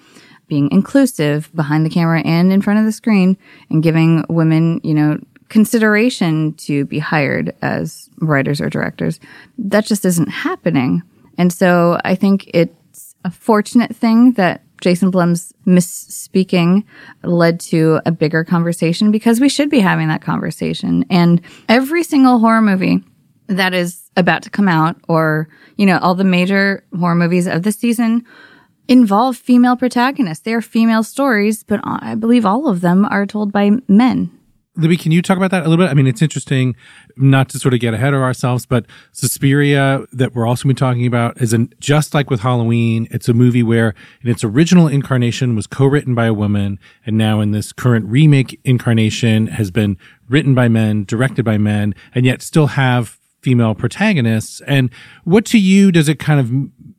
being 0.49 0.71
inclusive 0.73 1.55
behind 1.55 1.85
the 1.85 1.91
camera 1.91 2.23
and 2.25 2.51
in 2.51 2.63
front 2.63 2.79
of 2.79 2.87
the 2.87 2.93
screen 2.93 3.37
and 3.69 3.83
giving 3.83 4.25
women, 4.31 4.81
you 4.83 4.95
know, 4.95 5.21
consideration 5.51 6.55
to 6.55 6.87
be 6.87 6.99
hired 6.99 7.55
as 7.61 8.09
writers 8.23 8.59
or 8.59 8.71
directors. 8.71 9.21
That 9.59 9.85
just 9.85 10.07
isn't 10.07 10.31
happening. 10.31 11.03
And 11.37 11.53
so 11.53 12.01
I 12.07 12.15
think 12.15 12.51
it's 12.55 13.15
a 13.23 13.31
fortunate 13.31 13.95
thing 13.95 14.33
that 14.33 14.63
Jason 14.81 15.11
Blum's 15.11 15.53
misspeaking 15.67 16.85
led 17.23 17.61
to 17.61 18.01
a 18.07 18.11
bigger 18.11 18.45
conversation 18.45 19.11
because 19.11 19.41
we 19.41 19.51
should 19.51 19.69
be 19.69 19.81
having 19.81 20.09
that 20.09 20.23
conversation. 20.23 21.05
And 21.11 21.43
every 21.69 22.03
single 22.03 22.39
horror 22.39 22.63
movie 22.63 23.05
that 23.47 23.75
is 23.75 24.11
about 24.17 24.43
to 24.43 24.51
come 24.51 24.69
out 24.69 24.97
or, 25.09 25.49
you 25.77 25.87
know, 25.87 25.99
all 25.99 26.15
the 26.15 26.25
major 26.25 26.85
horror 26.99 27.15
movies 27.15 27.47
of 27.47 27.63
the 27.63 27.73
season 27.73 28.25
involve 28.89 29.37
female 29.37 29.77
protagonists. 29.77 30.45
They 30.45 30.55
are 30.55 30.61
female 30.61 31.03
stories, 31.03 31.63
but 31.63 31.81
I 31.85 32.15
believe 32.15 32.45
all 32.47 32.69
of 32.69 32.81
them 32.81 33.07
are 33.07 33.27
told 33.27 33.53
by 33.53 33.71
men. 33.89 34.31
Libby, 34.77 34.97
can 34.97 35.13
you 35.13 35.23
talk 35.23 35.37
about 35.37 35.53
that 35.53 35.65
a 35.65 35.69
little 35.69 35.85
bit? 35.85 35.91
I 35.91 35.95
mean, 35.95 36.09
it's 36.09 36.21
interesting 36.21 36.75
not 37.17 37.49
to 37.51 37.61
sort 37.61 37.75
of 37.75 37.81
get 37.81 37.95
ahead 37.95 38.13
of 38.13 38.21
ourselves, 38.21 38.67
but 38.67 38.87
Suspiria 39.13 40.05
that 40.13 40.35
we're 40.35 40.49
also 40.49 40.67
been 40.67 40.75
talking 40.75 41.07
about 41.07 41.41
is 41.41 41.53
an, 41.53 41.73
just 41.79 42.13
like 42.13 42.29
with 42.29 42.41
Halloween. 42.41 43.07
It's 43.13 43.29
a 43.29 43.35
movie 43.35 43.63
where 43.63 43.95
in 44.23 44.31
its 44.31 44.43
original 44.43 44.89
incarnation 44.89 45.55
was 45.55 45.69
co-written 45.69 46.17
by 46.17 46.27
a 46.27 46.35
woman. 46.35 46.81
And 47.07 47.17
now 47.17 47.41
in 47.41 47.53
this 47.53 47.73
current 47.73 48.07
remake 48.07 48.61
incarnation 48.65 49.47
has 49.47 49.71
been 49.71 49.97
written 50.29 50.57
by 50.57 50.67
men, 50.67 51.05
directed 51.05 51.45
by 51.45 51.57
men, 51.57 51.95
and 52.13 52.27
yet 52.27 52.43
still 52.43 52.67
have 52.69 53.21
female 53.45 53.75
protagonists. 53.75 54.63
And 54.67 54.91
what 55.25 55.45
to 55.47 55.59
you 55.59 55.93
does 55.93 56.09
it 56.09 56.19
kind 56.19 56.41
of 56.41 56.51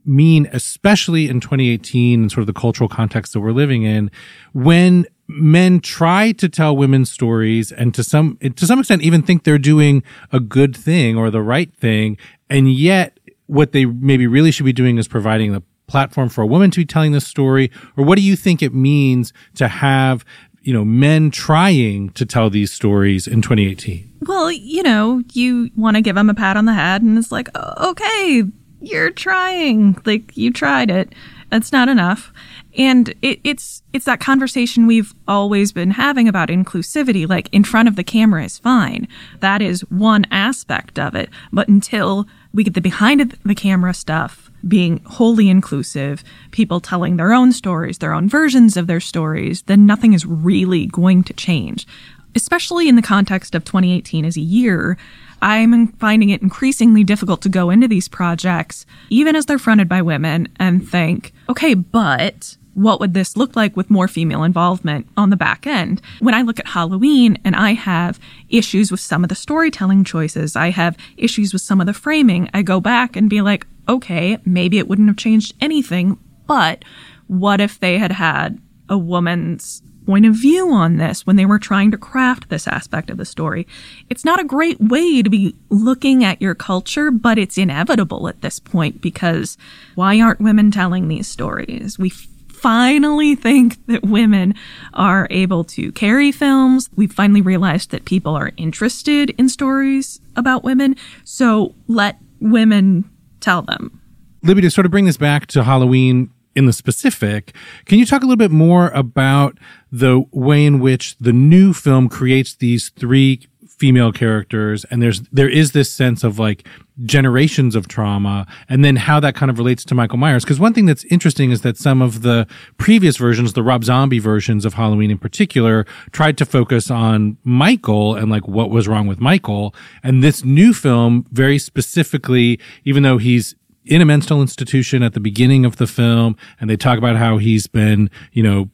mean, 0.05 0.47
especially 0.53 1.27
in 1.27 1.39
2018 1.39 2.21
and 2.21 2.31
sort 2.31 2.41
of 2.41 2.47
the 2.47 2.53
cultural 2.53 2.87
context 2.87 3.33
that 3.33 3.39
we're 3.39 3.51
living 3.51 3.83
in, 3.83 4.11
when 4.53 5.07
men 5.27 5.79
try 5.79 6.31
to 6.33 6.47
tell 6.47 6.77
women's 6.77 7.11
stories 7.11 7.71
and 7.71 7.95
to 7.95 8.03
some 8.03 8.37
to 8.55 8.67
some 8.67 8.77
extent 8.77 9.01
even 9.01 9.23
think 9.23 9.43
they're 9.43 9.57
doing 9.57 10.03
a 10.31 10.39
good 10.39 10.77
thing 10.77 11.17
or 11.17 11.31
the 11.31 11.41
right 11.41 11.73
thing 11.75 12.15
and 12.47 12.71
yet 12.71 13.19
what 13.47 13.71
they 13.71 13.85
maybe 13.85 14.27
really 14.27 14.51
should 14.51 14.67
be 14.67 14.73
doing 14.73 14.99
is 14.99 15.07
providing 15.07 15.51
the 15.51 15.63
platform 15.87 16.29
for 16.29 16.43
a 16.43 16.45
woman 16.45 16.69
to 16.69 16.81
be 16.81 16.85
telling 16.85 17.11
this 17.11 17.25
story 17.25 17.71
or 17.97 18.05
what 18.05 18.17
do 18.17 18.21
you 18.21 18.35
think 18.35 18.61
it 18.61 18.71
means 18.71 19.33
to 19.55 19.67
have 19.67 20.23
you 20.65 20.73
know 20.73 20.83
men 20.83 21.31
trying 21.31 22.09
to 22.09 22.25
tell 22.25 22.49
these 22.49 22.73
stories 22.73 23.27
in 23.27 23.41
2018 23.41 24.11
Well, 24.21 24.51
you 24.51 24.83
know, 24.83 25.21
you 25.33 25.69
want 25.75 25.95
to 25.95 26.01
give 26.01 26.15
them 26.15 26.29
a 26.29 26.33
pat 26.33 26.57
on 26.57 26.65
the 26.65 26.73
head, 26.73 27.03
and 27.03 27.17
it's 27.17 27.31
like, 27.31 27.47
"Oh, 27.53 27.91
okay, 27.91 28.43
you're 28.81 29.11
trying. 29.11 30.01
Like 30.05 30.35
you 30.35 30.51
tried 30.51 30.89
it. 30.89 31.13
That's 31.49 31.71
not 31.71 31.89
enough. 31.89 32.33
And 32.77 33.13
it, 33.21 33.39
it's 33.43 33.83
it's 33.93 34.05
that 34.05 34.19
conversation 34.19 34.87
we've 34.87 35.13
always 35.27 35.71
been 35.71 35.91
having 35.91 36.27
about 36.27 36.49
inclusivity. 36.49 37.27
Like 37.27 37.49
in 37.51 37.63
front 37.63 37.87
of 37.87 37.95
the 37.95 38.03
camera 38.03 38.43
is 38.43 38.57
fine. 38.57 39.07
That 39.39 39.61
is 39.61 39.81
one 39.89 40.25
aspect 40.31 40.99
of 40.99 41.15
it. 41.15 41.29
But 41.51 41.67
until 41.67 42.25
we 42.53 42.63
get 42.63 42.73
the 42.73 42.81
behind 42.81 43.37
the 43.43 43.55
camera 43.55 43.93
stuff 43.93 44.44
being 44.67 45.01
wholly 45.05 45.49
inclusive, 45.49 46.23
people 46.51 46.79
telling 46.79 47.17
their 47.17 47.33
own 47.33 47.51
stories, 47.51 47.99
their 47.99 48.13
own 48.13 48.27
versions 48.27 48.77
of 48.77 48.87
their 48.87 48.99
stories, 48.99 49.61
then 49.63 49.85
nothing 49.85 50.13
is 50.13 50.25
really 50.25 50.87
going 50.87 51.23
to 51.23 51.33
change. 51.33 51.87
Especially 52.35 52.89
in 52.89 52.95
the 52.95 53.01
context 53.01 53.55
of 53.55 53.63
2018 53.63 54.25
as 54.25 54.35
a 54.35 54.41
year, 54.41 54.97
I'm 55.41 55.87
finding 55.93 56.29
it 56.29 56.41
increasingly 56.41 57.03
difficult 57.03 57.41
to 57.43 57.49
go 57.49 57.69
into 57.69 57.87
these 57.87 58.07
projects, 58.07 58.85
even 59.09 59.35
as 59.35 59.45
they're 59.45 59.59
fronted 59.59 59.87
by 59.87 60.01
women, 60.01 60.49
and 60.59 60.87
think, 60.87 61.33
okay, 61.47 61.73
but 61.73 62.57
what 62.75 62.99
would 62.99 63.13
this 63.13 63.35
look 63.35 63.55
like 63.55 63.75
with 63.75 63.89
more 63.89 64.07
female 64.07 64.43
involvement 64.43 65.07
on 65.17 65.31
the 65.31 65.37
back 65.37 65.65
end? 65.65 66.01
When 66.19 66.35
I 66.35 66.43
look 66.43 66.59
at 66.59 66.67
Halloween 66.67 67.39
and 67.43 67.55
I 67.55 67.73
have 67.73 68.19
issues 68.49 68.91
with 68.91 68.99
some 68.99 69.23
of 69.23 69.29
the 69.29 69.35
storytelling 69.35 70.03
choices, 70.03 70.55
I 70.55 70.69
have 70.69 70.97
issues 71.17 71.53
with 71.53 71.61
some 71.61 71.81
of 71.81 71.87
the 71.87 71.93
framing, 71.93 72.49
I 72.53 72.61
go 72.61 72.79
back 72.79 73.15
and 73.15 73.29
be 73.29 73.41
like, 73.41 73.65
okay, 73.89 74.37
maybe 74.45 74.77
it 74.77 74.87
wouldn't 74.87 75.07
have 75.07 75.17
changed 75.17 75.53
anything, 75.61 76.19
but 76.45 76.83
what 77.27 77.59
if 77.59 77.79
they 77.79 77.97
had 77.97 78.11
had 78.11 78.59
a 78.89 78.97
woman's 78.97 79.81
point 80.05 80.25
of 80.25 80.35
view 80.35 80.71
on 80.71 80.97
this 80.97 81.25
when 81.25 81.35
they 81.35 81.45
were 81.45 81.57
trying 81.57 81.91
to 81.91 81.97
craft 81.97 82.49
this 82.49 82.67
aspect 82.67 83.09
of 83.09 83.17
the 83.17 83.25
story. 83.25 83.65
It's 84.09 84.23
not 84.23 84.39
a 84.39 84.43
great 84.43 84.79
way 84.79 85.23
to 85.23 85.29
be 85.29 85.55
looking 85.69 86.23
at 86.23 86.41
your 86.41 86.53
culture, 86.53 87.09
but 87.09 87.39
it's 87.39 87.57
inevitable 87.57 88.27
at 88.27 88.41
this 88.41 88.59
point 88.59 89.01
because 89.01 89.57
why 89.95 90.21
aren't 90.21 90.39
women 90.39 90.69
telling 90.69 91.07
these 91.07 91.27
stories? 91.27 91.97
We 91.97 92.11
finally 92.55 93.35
think 93.35 93.85
that 93.87 94.03
women 94.03 94.55
are 94.93 95.27
able 95.29 95.63
to 95.65 95.91
carry 95.91 96.31
films. 96.31 96.89
We've 96.95 97.11
finally 97.11 97.41
realized 97.41 97.91
that 97.91 98.05
people 98.05 98.35
are 98.35 98.51
interested 98.57 99.31
in 99.31 99.49
stories 99.49 100.19
about 100.35 100.63
women. 100.63 100.95
So 101.23 101.75
let 101.87 102.17
women 102.39 103.09
tell 103.39 103.61
them. 103.61 104.01
Libby, 104.43 104.61
to 104.61 104.71
sort 104.71 104.85
of 104.85 104.91
bring 104.91 105.05
this 105.05 105.17
back 105.17 105.47
to 105.47 105.63
Halloween 105.63 106.29
in 106.55 106.65
the 106.65 106.73
specific, 106.73 107.53
can 107.85 107.99
you 107.99 108.05
talk 108.05 108.21
a 108.21 108.25
little 108.25 108.37
bit 108.37 108.51
more 108.51 108.89
about 108.89 109.57
the 109.91 110.23
way 110.31 110.65
in 110.65 110.79
which 110.79 111.17
the 111.17 111.33
new 111.33 111.73
film 111.73 112.07
creates 112.09 112.55
these 112.55 112.89
three 112.89 113.47
female 113.77 114.11
characters 114.11 114.85
and 114.85 115.01
there's 115.01 115.21
there 115.31 115.49
is 115.49 115.73
this 115.73 115.91
sense 115.91 116.23
of 116.23 116.39
like 116.39 116.67
generations 117.03 117.75
of 117.75 117.89
trauma 117.89 118.47
and 118.69 118.85
then 118.85 118.95
how 118.95 119.19
that 119.19 119.35
kind 119.35 119.49
of 119.49 119.57
relates 119.57 119.83
to 119.83 119.93
Michael 119.93 120.17
Myers. 120.17 120.45
Because 120.45 120.59
one 120.59 120.73
thing 120.73 120.85
that's 120.85 121.03
interesting 121.05 121.51
is 121.51 121.61
that 121.61 121.77
some 121.77 122.01
of 122.01 122.21
the 122.21 122.47
previous 122.77 123.17
versions 123.17 123.53
the 123.53 123.63
Rob 123.63 123.83
Zombie 123.83 124.19
versions 124.19 124.63
of 124.63 124.75
Halloween 124.75 125.11
in 125.11 125.17
particular 125.17 125.85
tried 126.11 126.37
to 126.37 126.45
focus 126.45 126.89
on 126.89 127.37
Michael 127.43 128.15
and 128.15 128.31
like 128.31 128.47
what 128.47 128.69
was 128.69 128.87
wrong 128.87 129.07
with 129.07 129.19
Michael. 129.19 129.75
And 130.03 130.23
this 130.23 130.45
new 130.45 130.73
film 130.73 131.25
very 131.31 131.59
specifically 131.59 132.59
even 132.85 133.03
though 133.03 133.17
he's 133.17 133.55
in 133.83 134.01
a 134.01 134.05
mental 134.05 134.41
institution 134.41 135.03
at 135.03 135.13
the 135.13 135.19
beginning 135.19 135.65
of 135.65 135.75
the 135.75 135.87
film 135.87 136.37
and 136.59 136.69
they 136.69 136.77
talk 136.77 136.97
about 136.97 137.17
how 137.17 137.37
he's 137.37 137.67
been 137.67 138.09
you 138.31 138.41
know 138.41 138.69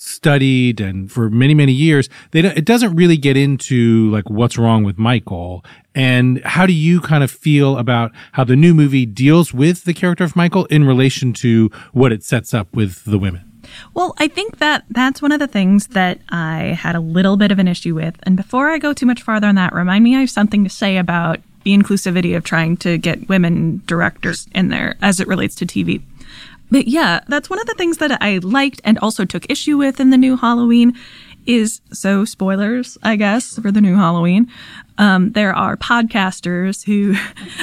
studied 0.00 0.80
and 0.80 1.12
for 1.12 1.28
many 1.28 1.52
many 1.52 1.72
years 1.72 2.08
they 2.30 2.40
don't, 2.40 2.56
it 2.56 2.64
doesn't 2.64 2.96
really 2.96 3.16
get 3.16 3.36
into 3.36 4.10
like 4.10 4.28
what's 4.30 4.56
wrong 4.56 4.82
with 4.82 4.98
Michael 4.98 5.64
and 5.94 6.42
how 6.44 6.64
do 6.64 6.72
you 6.72 7.00
kind 7.00 7.22
of 7.22 7.30
feel 7.30 7.76
about 7.76 8.10
how 8.32 8.42
the 8.44 8.56
new 8.56 8.72
movie 8.72 9.04
deals 9.04 9.52
with 9.52 9.84
the 9.84 9.92
character 9.92 10.24
of 10.24 10.34
Michael 10.34 10.64
in 10.66 10.84
relation 10.84 11.32
to 11.34 11.70
what 11.92 12.12
it 12.12 12.22
sets 12.22 12.54
up 12.54 12.74
with 12.74 13.04
the 13.04 13.18
women 13.18 13.44
well, 13.94 14.14
I 14.18 14.26
think 14.26 14.58
that 14.58 14.84
that's 14.90 15.22
one 15.22 15.30
of 15.30 15.38
the 15.38 15.46
things 15.46 15.88
that 15.88 16.20
I 16.30 16.76
had 16.78 16.96
a 16.96 17.00
little 17.00 17.36
bit 17.36 17.52
of 17.52 17.58
an 17.58 17.68
issue 17.68 17.94
with. 17.94 18.16
And 18.24 18.36
before 18.36 18.68
I 18.68 18.78
go 18.78 18.92
too 18.92 19.06
much 19.06 19.22
farther 19.22 19.46
on 19.46 19.54
that, 19.56 19.72
remind 19.72 20.02
me 20.02 20.16
I 20.16 20.20
have 20.20 20.30
something 20.30 20.64
to 20.64 20.70
say 20.70 20.96
about 20.96 21.38
the 21.64 21.76
inclusivity 21.76 22.36
of 22.36 22.44
trying 22.44 22.76
to 22.78 22.98
get 22.98 23.28
women 23.28 23.82
directors 23.86 24.48
in 24.54 24.68
there 24.68 24.96
as 25.02 25.20
it 25.20 25.28
relates 25.28 25.54
to 25.56 25.66
TV. 25.66 26.02
But 26.70 26.88
yeah, 26.88 27.20
that's 27.28 27.50
one 27.50 27.60
of 27.60 27.66
the 27.66 27.74
things 27.74 27.98
that 27.98 28.22
I 28.22 28.38
liked 28.38 28.80
and 28.84 28.98
also 28.98 29.24
took 29.24 29.50
issue 29.50 29.76
with 29.76 30.00
in 30.00 30.10
the 30.10 30.16
new 30.16 30.36
Halloween 30.36 30.96
is 31.46 31.80
so 31.92 32.24
spoilers, 32.24 32.98
I 33.02 33.16
guess, 33.16 33.58
for 33.58 33.72
the 33.72 33.80
new 33.80 33.96
Halloween. 33.96 34.50
Um, 34.98 35.32
there 35.32 35.54
are 35.54 35.76
podcasters 35.76 36.84
who 36.84 37.16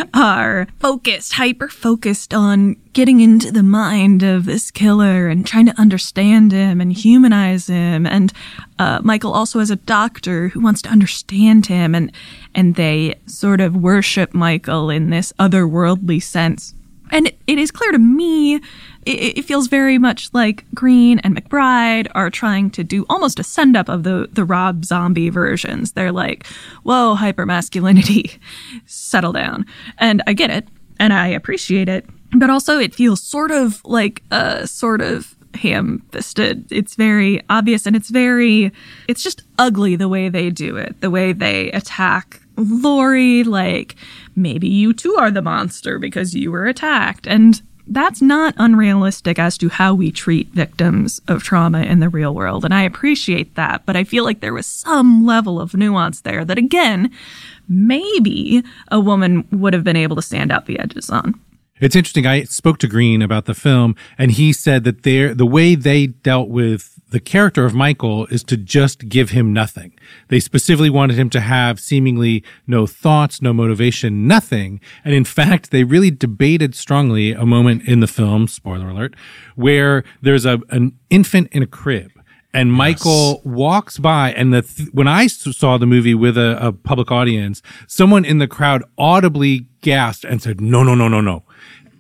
are 0.14 0.68
focused, 0.80 1.34
hyper 1.34 1.68
focused 1.68 2.34
on 2.34 2.76
getting 2.94 3.22
into 3.22 3.52
the 3.52 3.64
mind 3.64 4.24
of 4.24 4.46
this 4.46 4.72
killer 4.72 5.28
and 5.28 5.46
trying 5.46 5.68
to 5.68 5.80
understand 5.80 6.52
him 6.52 6.82
and 6.82 6.92
humanize 6.92 7.68
him. 7.68 8.08
And 8.08 8.34
uh, 8.80 9.00
Michael 9.04 9.34
also 9.34 9.60
has 9.60 9.70
a 9.70 9.76
doctor 9.76 10.50
who 10.50 10.62
wants 10.62 10.82
to 10.82 10.90
understand 10.90 11.68
him, 11.68 11.94
and 11.94 12.12
and 12.56 12.76
they 12.76 13.20
sort 13.28 13.62
of 13.62 13.76
worship 13.76 14.34
Michael 14.34 14.90
in 14.90 15.12
this 15.12 15.32
otherworldly 15.40 16.22
sense. 16.22 16.74
And 17.12 17.28
it, 17.28 17.40
it 17.48 17.58
is 17.58 17.72
clear 17.72 17.92
to 17.92 18.00
me, 18.00 18.60
it, 19.08 19.38
it, 19.40 19.46
feels 19.46 19.68
very 19.68 19.98
much 19.98 20.30
like 20.34 20.66
Green 20.74 21.20
and 21.20 21.36
McBride 21.36 22.08
are 22.14 22.30
trying 22.30 22.70
to 22.72 22.84
do 22.84 23.06
almost 23.10 23.40
a 23.40 23.44
send 23.44 23.78
up 23.78 23.88
of 23.90 24.04
the, 24.04 24.28
the 24.32 24.44
Rob 24.44 24.84
Zombie 24.84 25.30
versions. 25.30 25.94
They're 25.94 26.12
like, 26.12 26.46
whoa, 26.84 27.16
hypermasculinity, 27.18 28.38
settle 28.86 29.32
down. 29.32 29.66
And 29.98 30.22
I 30.28 30.34
get 30.34 30.50
it, 30.50 30.68
and 31.00 31.14
I 31.14 31.28
appreciate 31.28 31.88
it. 31.88 32.06
But 32.34 32.50
also, 32.50 32.78
it 32.78 32.94
feels 32.94 33.22
sort 33.22 33.52
of 33.52 33.84
like 33.86 34.22
a 34.32 34.68
sort 34.68 35.02
of 35.02 35.36
ham 35.56 36.04
fisted. 36.12 36.70
It's 36.70 36.96
very 36.96 37.42
obvious 37.50 37.86
and 37.86 37.96
it's 37.96 38.10
very, 38.10 38.72
it's 39.08 39.24
just 39.24 39.44
ugly 39.58 39.96
the 39.96 40.10
way 40.10 40.30
they 40.30 40.50
do 40.50 40.76
it, 40.76 41.00
the 41.02 41.10
way 41.10 41.32
they 41.34 41.72
attack 41.72 42.42
Laurie. 42.58 43.44
like, 43.44 43.96
maybe 44.36 44.68
you 44.68 44.94
too 44.94 45.16
are 45.18 45.32
the 45.32 45.42
monster 45.42 45.98
because 46.00 46.36
you 46.36 46.52
were 46.52 46.66
attacked. 46.66 47.26
And 47.28 47.62
that's 47.90 48.22
not 48.22 48.54
unrealistic 48.58 49.40
as 49.40 49.58
to 49.60 49.70
how 49.70 49.94
we 49.94 50.12
treat 50.12 50.50
victims 50.50 51.22
of 51.28 51.44
trauma 51.44 51.82
in 51.82 52.00
the 52.00 52.10
real 52.10 52.34
world. 52.34 52.66
And 52.66 52.74
I 52.74 52.84
appreciate 52.84 53.56
that. 53.56 53.86
But 53.86 53.96
I 53.96 54.04
feel 54.04 54.24
like 54.24 54.40
there 54.40 54.54
was 54.54 54.66
some 54.66 55.26
level 55.26 55.60
of 55.60 55.74
nuance 55.74 56.22
there 56.22 56.44
that, 56.46 56.58
again, 56.58 57.12
maybe 57.68 58.64
a 58.90 59.00
woman 59.00 59.48
would 59.52 59.74
have 59.74 59.84
been 59.84 59.96
able 59.96 60.16
to 60.18 60.22
stand 60.22 60.52
out 60.52 60.66
the 60.66 60.80
edges 60.80 61.10
on. 61.10 61.40
It's 61.80 61.96
interesting. 61.96 62.26
I 62.26 62.44
spoke 62.44 62.80
to 62.80 62.88
Green 62.88 63.22
about 63.22 63.46
the 63.46 63.54
film, 63.54 63.96
and 64.18 64.32
he 64.32 64.52
said 64.52 64.84
that 64.84 65.04
the 65.04 65.46
way 65.46 65.76
they 65.76 66.08
dealt 66.08 66.50
with 66.50 66.97
the 67.10 67.20
character 67.20 67.66
of 67.66 67.74
Michael 67.74 68.26
is 68.28 68.44
to 68.46 68.58
just 68.58 69.08
give 69.08 69.30
him 69.30 69.54
nothing. 69.54 69.94
They 70.28 70.40
specifically 70.40 70.90
wanted 70.90 71.18
him 71.18 71.30
to 71.32 71.40
have 71.40 71.80
seemingly 71.80 72.44
no 72.66 72.86
thoughts, 72.86 73.42
no 73.42 73.54
motivation, 73.54 74.28
nothing. 74.28 74.82
And 75.06 75.14
in 75.14 75.24
fact, 75.24 75.72
they 75.72 75.84
really 75.84 76.12
debated 76.12 76.76
strongly 76.76 77.32
a 77.32 77.46
moment 77.46 77.88
in 77.88 78.02
the 78.02 78.08
film, 78.08 78.48
spoiler 78.48 78.90
alert, 78.90 79.16
where 79.56 80.04
there's 80.22 80.46
a, 80.46 80.60
an 80.70 80.98
infant 81.10 81.50
in 81.52 81.64
a 81.64 81.68
crib 81.68 82.12
and 82.54 82.72
Michael 82.74 83.34
yes. 83.36 83.46
walks 83.46 83.98
by 84.00 84.32
and 84.32 84.54
the 84.54 84.64
th- 84.64 84.90
when 84.92 85.08
I 85.08 85.28
saw 85.28 85.78
the 85.78 85.86
movie 85.86 86.16
with 86.16 86.38
a, 86.38 86.58
a, 86.66 86.72
public 86.72 87.12
audience, 87.12 87.62
someone 87.88 88.26
in 88.26 88.40
the 88.40 88.48
crowd 88.48 88.84
audibly 88.98 89.68
gasped 89.82 90.24
and 90.24 90.42
said, 90.42 90.60
no, 90.60 90.82
no, 90.82 90.96
no, 90.96 91.08
no, 91.08 91.22
no. 91.22 91.44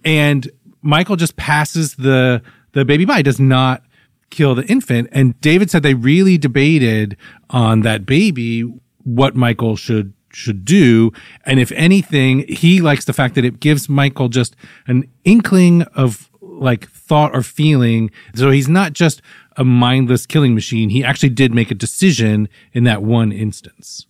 And 0.03 0.49
Michael 0.81 1.15
just 1.15 1.35
passes 1.35 1.95
the, 1.95 2.41
the 2.71 2.85
baby 2.85 3.05
by, 3.05 3.21
does 3.21 3.39
not 3.39 3.83
kill 4.29 4.55
the 4.55 4.65
infant. 4.65 5.09
And 5.11 5.39
David 5.41 5.71
said 5.71 5.83
they 5.83 5.93
really 5.93 6.37
debated 6.37 7.17
on 7.49 7.81
that 7.81 8.05
baby 8.05 8.61
what 9.03 9.35
Michael 9.35 9.75
should 9.75 10.13
should 10.29 10.65
do. 10.65 11.11
And 11.45 11.59
if 11.59 11.71
anything, 11.71 12.45
he 12.47 12.81
likes 12.81 13.05
the 13.05 13.13
fact 13.13 13.35
that 13.35 13.45
it 13.45 13.59
gives 13.59 13.89
Michael 13.89 14.29
just 14.29 14.55
an 14.85 15.09
inkling 15.23 15.81
of 15.95 16.29
like 16.41 16.89
thought 16.89 17.35
or 17.35 17.41
feeling. 17.41 18.11
So 18.35 18.51
he's 18.51 18.67
not 18.69 18.93
just 18.93 19.21
a 19.55 19.63
mindless 19.63 20.25
killing 20.25 20.53
machine. 20.53 20.89
He 20.89 21.03
actually 21.03 21.29
did 21.29 21.53
make 21.53 21.71
a 21.71 21.75
decision 21.75 22.49
in 22.73 22.83
that 22.83 23.01
one 23.01 23.31
instance. 23.31 24.05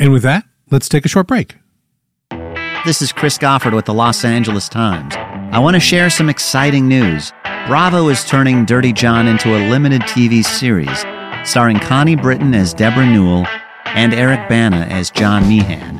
And 0.00 0.12
with 0.12 0.22
that, 0.22 0.44
let's 0.70 0.88
take 0.88 1.04
a 1.04 1.08
short 1.08 1.26
break. 1.26 1.56
This 2.84 3.02
is 3.02 3.12
Chris 3.12 3.38
Goffard 3.38 3.74
with 3.74 3.84
the 3.84 3.94
Los 3.94 4.24
Angeles 4.24 4.68
Times. 4.68 5.14
I 5.52 5.58
want 5.58 5.74
to 5.74 5.80
share 5.80 6.10
some 6.10 6.28
exciting 6.28 6.88
news. 6.88 7.32
Bravo 7.68 8.08
is 8.08 8.24
turning 8.24 8.64
Dirty 8.64 8.94
John 8.94 9.28
into 9.28 9.54
a 9.54 9.68
limited 9.68 10.00
TV 10.00 10.42
series, 10.42 11.04
starring 11.46 11.78
Connie 11.78 12.16
Britton 12.16 12.54
as 12.54 12.72
Deborah 12.72 13.04
Newell 13.04 13.44
and 13.84 14.14
Eric 14.14 14.48
Bana 14.48 14.86
as 14.88 15.10
John 15.10 15.46
Meehan. 15.46 15.98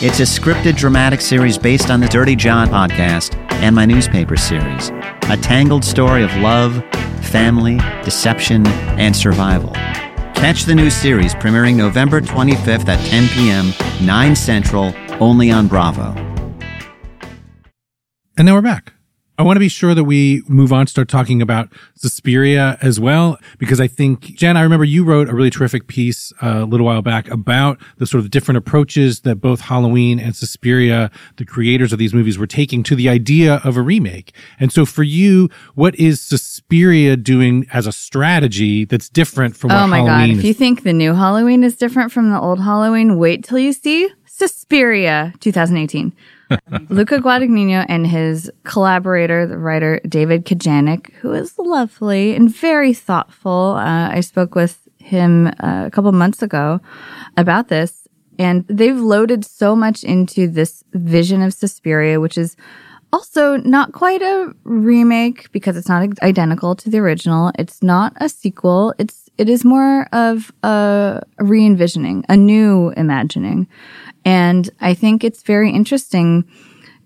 It's 0.00 0.18
a 0.20 0.22
scripted 0.22 0.78
dramatic 0.78 1.20
series 1.20 1.58
based 1.58 1.90
on 1.90 2.00
the 2.00 2.08
Dirty 2.08 2.34
John 2.34 2.68
podcast 2.68 3.36
and 3.60 3.76
my 3.76 3.84
newspaper 3.84 4.38
series, 4.38 4.88
a 5.28 5.36
tangled 5.36 5.84
story 5.84 6.24
of 6.24 6.34
love, 6.36 6.82
family, 7.22 7.76
deception, 8.02 8.66
and 8.96 9.14
survival. 9.14 9.72
Catch 10.34 10.64
the 10.64 10.74
new 10.74 10.88
series 10.88 11.34
premiering 11.34 11.76
November 11.76 12.22
25th 12.22 12.88
at 12.88 13.04
10 13.10 13.28
p.m., 13.34 14.06
9 14.06 14.34
Central, 14.34 14.94
only 15.20 15.50
on 15.50 15.68
Bravo. 15.68 16.14
And 18.38 18.46
now 18.46 18.54
we're 18.54 18.62
back. 18.62 18.94
I 19.38 19.44
want 19.44 19.54
to 19.54 19.60
be 19.60 19.68
sure 19.68 19.94
that 19.94 20.02
we 20.02 20.42
move 20.48 20.72
on, 20.72 20.86
to 20.86 20.90
start 20.90 21.08
talking 21.08 21.40
about 21.40 21.72
Suspiria 21.94 22.76
as 22.82 22.98
well, 22.98 23.38
because 23.58 23.80
I 23.80 23.86
think, 23.86 24.22
Jen, 24.34 24.56
I 24.56 24.62
remember 24.62 24.84
you 24.84 25.04
wrote 25.04 25.28
a 25.28 25.34
really 25.34 25.48
terrific 25.50 25.86
piece 25.86 26.32
uh, 26.42 26.62
a 26.62 26.64
little 26.64 26.84
while 26.84 27.02
back 27.02 27.28
about 27.30 27.78
the 27.98 28.06
sort 28.06 28.24
of 28.24 28.30
different 28.30 28.58
approaches 28.58 29.20
that 29.20 29.36
both 29.36 29.60
Halloween 29.60 30.18
and 30.18 30.34
Suspiria, 30.34 31.12
the 31.36 31.44
creators 31.44 31.92
of 31.92 32.00
these 32.00 32.12
movies, 32.12 32.36
were 32.36 32.48
taking 32.48 32.82
to 32.82 32.96
the 32.96 33.08
idea 33.08 33.60
of 33.62 33.76
a 33.76 33.82
remake. 33.82 34.32
And 34.58 34.72
so 34.72 34.84
for 34.84 35.04
you, 35.04 35.48
what 35.76 35.94
is 35.94 36.20
Suspiria 36.20 37.16
doing 37.16 37.64
as 37.72 37.86
a 37.86 37.92
strategy 37.92 38.84
that's 38.86 39.08
different 39.08 39.56
from 39.56 39.68
what 39.68 39.78
Oh 39.82 39.86
my 39.86 39.98
Halloween 39.98 40.30
God. 40.30 40.30
If 40.30 40.38
is- 40.38 40.44
you 40.46 40.54
think 40.54 40.82
the 40.82 40.92
new 40.92 41.14
Halloween 41.14 41.62
is 41.62 41.76
different 41.76 42.10
from 42.10 42.30
the 42.30 42.40
old 42.40 42.58
Halloween, 42.60 43.16
wait 43.18 43.44
till 43.44 43.58
you 43.60 43.72
see 43.72 44.08
Suspiria 44.26 45.32
2018. 45.38 46.12
Luca 46.88 47.18
Guadagnino 47.18 47.84
and 47.88 48.06
his 48.06 48.50
collaborator, 48.64 49.46
the 49.46 49.58
writer 49.58 50.00
David 50.08 50.44
Kajganich, 50.44 51.12
who 51.14 51.32
is 51.32 51.58
lovely 51.58 52.34
and 52.34 52.54
very 52.54 52.94
thoughtful. 52.94 53.76
Uh, 53.76 54.10
I 54.10 54.20
spoke 54.20 54.54
with 54.54 54.88
him 54.98 55.46
uh, 55.46 55.84
a 55.86 55.90
couple 55.90 56.12
months 56.12 56.42
ago 56.42 56.80
about 57.36 57.68
this, 57.68 58.08
and 58.38 58.64
they've 58.68 58.98
loaded 58.98 59.44
so 59.44 59.74
much 59.74 60.04
into 60.04 60.48
this 60.48 60.84
vision 60.92 61.42
of 61.42 61.54
Suspiria, 61.54 62.20
which 62.20 62.38
is 62.38 62.56
also 63.12 63.56
not 63.56 63.92
quite 63.92 64.22
a 64.22 64.52
remake 64.64 65.50
because 65.52 65.76
it's 65.76 65.88
not 65.88 66.06
identical 66.22 66.74
to 66.76 66.90
the 66.90 66.98
original. 66.98 67.52
It's 67.58 67.82
not 67.82 68.12
a 68.16 68.28
sequel. 68.28 68.94
It's 68.98 69.27
it 69.38 69.48
is 69.48 69.64
more 69.64 70.06
of 70.12 70.52
a 70.62 71.22
re-envisioning, 71.38 72.24
a 72.28 72.36
new 72.36 72.92
imagining. 72.96 73.68
And 74.24 74.68
I 74.80 74.94
think 74.94 75.24
it's 75.24 75.42
very 75.42 75.70
interesting 75.70 76.44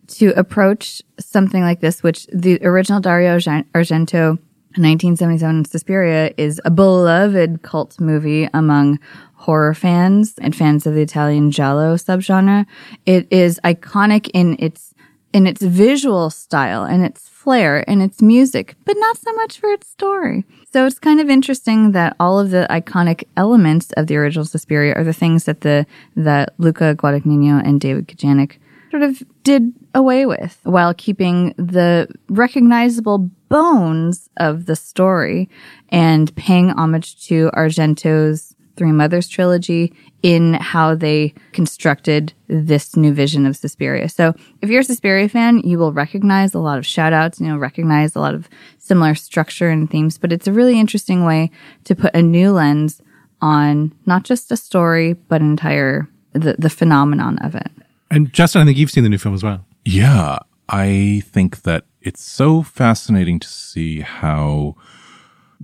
to 0.08 0.30
approach 0.30 1.02
something 1.20 1.62
like 1.62 1.80
this, 1.80 2.02
which 2.02 2.26
the 2.32 2.58
original 2.64 3.00
Dario 3.00 3.36
Argento 3.36 4.38
1977 4.76 5.66
Suspiria 5.66 6.32
is 6.38 6.60
a 6.64 6.70
beloved 6.70 7.62
cult 7.62 8.00
movie 8.00 8.48
among 8.54 8.98
horror 9.34 9.74
fans 9.74 10.34
and 10.40 10.56
fans 10.56 10.86
of 10.86 10.94
the 10.94 11.02
Italian 11.02 11.50
giallo 11.50 11.96
subgenre. 11.96 12.64
It 13.04 13.26
is 13.30 13.60
iconic 13.64 14.30
in 14.32 14.56
its 14.58 14.91
in 15.32 15.46
its 15.46 15.62
visual 15.62 16.30
style 16.30 16.84
and 16.84 17.04
its 17.04 17.28
flair 17.28 17.88
and 17.88 18.02
its 18.02 18.22
music, 18.22 18.76
but 18.84 18.96
not 18.98 19.18
so 19.18 19.32
much 19.34 19.58
for 19.58 19.70
its 19.70 19.88
story. 19.88 20.44
So 20.72 20.86
it's 20.86 20.98
kind 20.98 21.20
of 21.20 21.28
interesting 21.28 21.92
that 21.92 22.16
all 22.20 22.38
of 22.38 22.50
the 22.50 22.66
iconic 22.70 23.24
elements 23.36 23.92
of 23.92 24.06
the 24.06 24.16
original 24.16 24.44
Suspiria 24.44 24.94
are 24.94 25.04
the 25.04 25.12
things 25.12 25.44
that 25.44 25.62
the 25.62 25.86
that 26.16 26.54
Luca 26.58 26.94
Guadagnino 26.94 27.62
and 27.64 27.80
David 27.80 28.08
Kajganich 28.08 28.58
sort 28.90 29.02
of 29.02 29.22
did 29.42 29.72
away 29.94 30.26
with 30.26 30.60
while 30.62 30.94
keeping 30.94 31.54
the 31.56 32.06
recognizable 32.28 33.30
bones 33.48 34.28
of 34.36 34.66
the 34.66 34.76
story 34.76 35.48
and 35.88 36.34
paying 36.36 36.70
homage 36.70 37.26
to 37.26 37.50
Argento's 37.54 38.51
Three 38.76 38.92
Mothers 38.92 39.28
trilogy 39.28 39.92
in 40.22 40.54
how 40.54 40.94
they 40.94 41.34
constructed 41.52 42.32
this 42.48 42.96
new 42.96 43.12
vision 43.12 43.46
of 43.46 43.56
Suspiria. 43.56 44.08
So 44.08 44.34
if 44.60 44.70
you're 44.70 44.80
a 44.80 44.84
Suspiria 44.84 45.28
fan, 45.28 45.58
you 45.60 45.78
will 45.78 45.92
recognize 45.92 46.54
a 46.54 46.58
lot 46.58 46.78
of 46.78 46.86
shout 46.86 47.12
outs, 47.12 47.40
you 47.40 47.48
know, 47.48 47.56
recognize 47.56 48.14
a 48.14 48.20
lot 48.20 48.34
of 48.34 48.48
similar 48.78 49.14
structure 49.14 49.68
and 49.68 49.90
themes, 49.90 50.18
but 50.18 50.32
it's 50.32 50.46
a 50.46 50.52
really 50.52 50.78
interesting 50.78 51.24
way 51.24 51.50
to 51.84 51.94
put 51.94 52.14
a 52.14 52.22
new 52.22 52.52
lens 52.52 53.02
on 53.40 53.92
not 54.06 54.22
just 54.22 54.52
a 54.52 54.56
story, 54.56 55.14
but 55.14 55.40
entire 55.40 56.08
the, 56.32 56.54
the 56.58 56.70
phenomenon 56.70 57.38
of 57.38 57.54
it. 57.54 57.70
And 58.10 58.32
Justin, 58.32 58.62
I 58.62 58.64
think 58.64 58.78
you've 58.78 58.90
seen 58.90 59.04
the 59.04 59.10
new 59.10 59.18
film 59.18 59.34
as 59.34 59.42
well. 59.42 59.64
Yeah, 59.84 60.38
I 60.68 61.22
think 61.26 61.62
that 61.62 61.84
it's 62.00 62.22
so 62.22 62.62
fascinating 62.62 63.40
to 63.40 63.48
see 63.48 64.00
how 64.00 64.76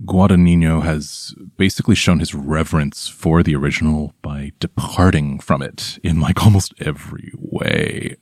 Guadagnino 0.05 0.81
has 0.83 1.35
basically 1.57 1.95
shown 1.95 2.19
his 2.19 2.33
reverence 2.33 3.07
for 3.07 3.43
the 3.43 3.55
original 3.55 4.13
by 4.21 4.51
departing 4.59 5.39
from 5.39 5.61
it 5.61 5.99
in 6.03 6.19
like 6.21 6.43
almost 6.43 6.73
every 6.79 7.31
way. 7.37 8.15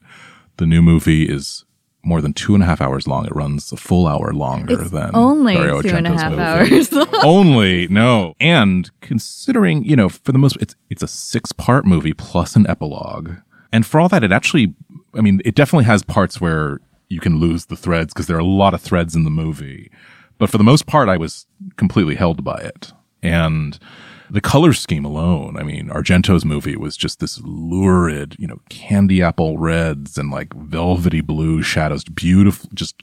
The 0.57 0.65
new 0.65 0.81
movie 0.81 1.25
is 1.25 1.65
more 2.03 2.21
than 2.21 2.33
two 2.33 2.53
and 2.55 2.63
a 2.63 2.65
half 2.65 2.81
hours 2.81 3.07
long. 3.07 3.25
It 3.25 3.35
runs 3.35 3.71
a 3.71 3.77
full 3.77 4.07
hour 4.07 4.33
longer 4.33 4.81
It's 4.81 4.91
than 4.91 5.11
only 5.13 5.53
Dario 5.55 5.81
two 5.81 5.89
and 5.89 6.07
a 6.07 6.17
half 6.17 6.31
movie. 6.31 6.41
hours 6.41 6.89
only 7.23 7.87
no. 7.89 8.33
And 8.39 8.89
considering 9.01 9.83
you 9.83 9.95
know 9.95 10.09
for 10.09 10.31
the 10.31 10.39
most, 10.39 10.57
it's 10.59 10.75
it's 10.89 11.03
a 11.03 11.07
six 11.07 11.51
part 11.51 11.85
movie 11.85 12.13
plus 12.13 12.55
an 12.55 12.65
epilogue. 12.67 13.35
And 13.71 13.85
for 13.85 13.99
all 13.99 14.07
that, 14.09 14.23
it 14.23 14.31
actually, 14.31 14.73
I 15.13 15.21
mean, 15.21 15.41
it 15.43 15.53
definitely 15.53 15.83
has 15.85 16.01
parts 16.01 16.39
where 16.39 16.79
you 17.09 17.19
can 17.19 17.37
lose 17.39 17.65
the 17.65 17.75
threads 17.75 18.13
because 18.13 18.27
there 18.27 18.37
are 18.37 18.39
a 18.39 18.45
lot 18.45 18.73
of 18.73 18.81
threads 18.81 19.13
in 19.15 19.25
the 19.25 19.29
movie. 19.29 19.91
But 20.37 20.49
for 20.49 20.57
the 20.57 20.63
most 20.63 20.85
part, 20.85 21.09
I 21.09 21.17
was 21.17 21.45
completely 21.77 22.15
held 22.15 22.43
by 22.43 22.57
it. 22.59 22.93
And 23.23 23.79
the 24.29 24.41
color 24.41 24.73
scheme 24.73 25.05
alone, 25.05 25.57
I 25.57 25.63
mean, 25.63 25.89
Argento's 25.89 26.45
movie 26.45 26.75
was 26.75 26.97
just 26.97 27.19
this 27.19 27.39
lurid, 27.43 28.35
you 28.37 28.47
know, 28.47 28.59
candy 28.69 29.21
apple 29.21 29.57
reds 29.57 30.17
and 30.17 30.29
like 30.29 30.53
velvety 30.53 31.21
blue 31.21 31.61
shadows, 31.63 32.03
beautiful, 32.03 32.69
just 32.73 32.95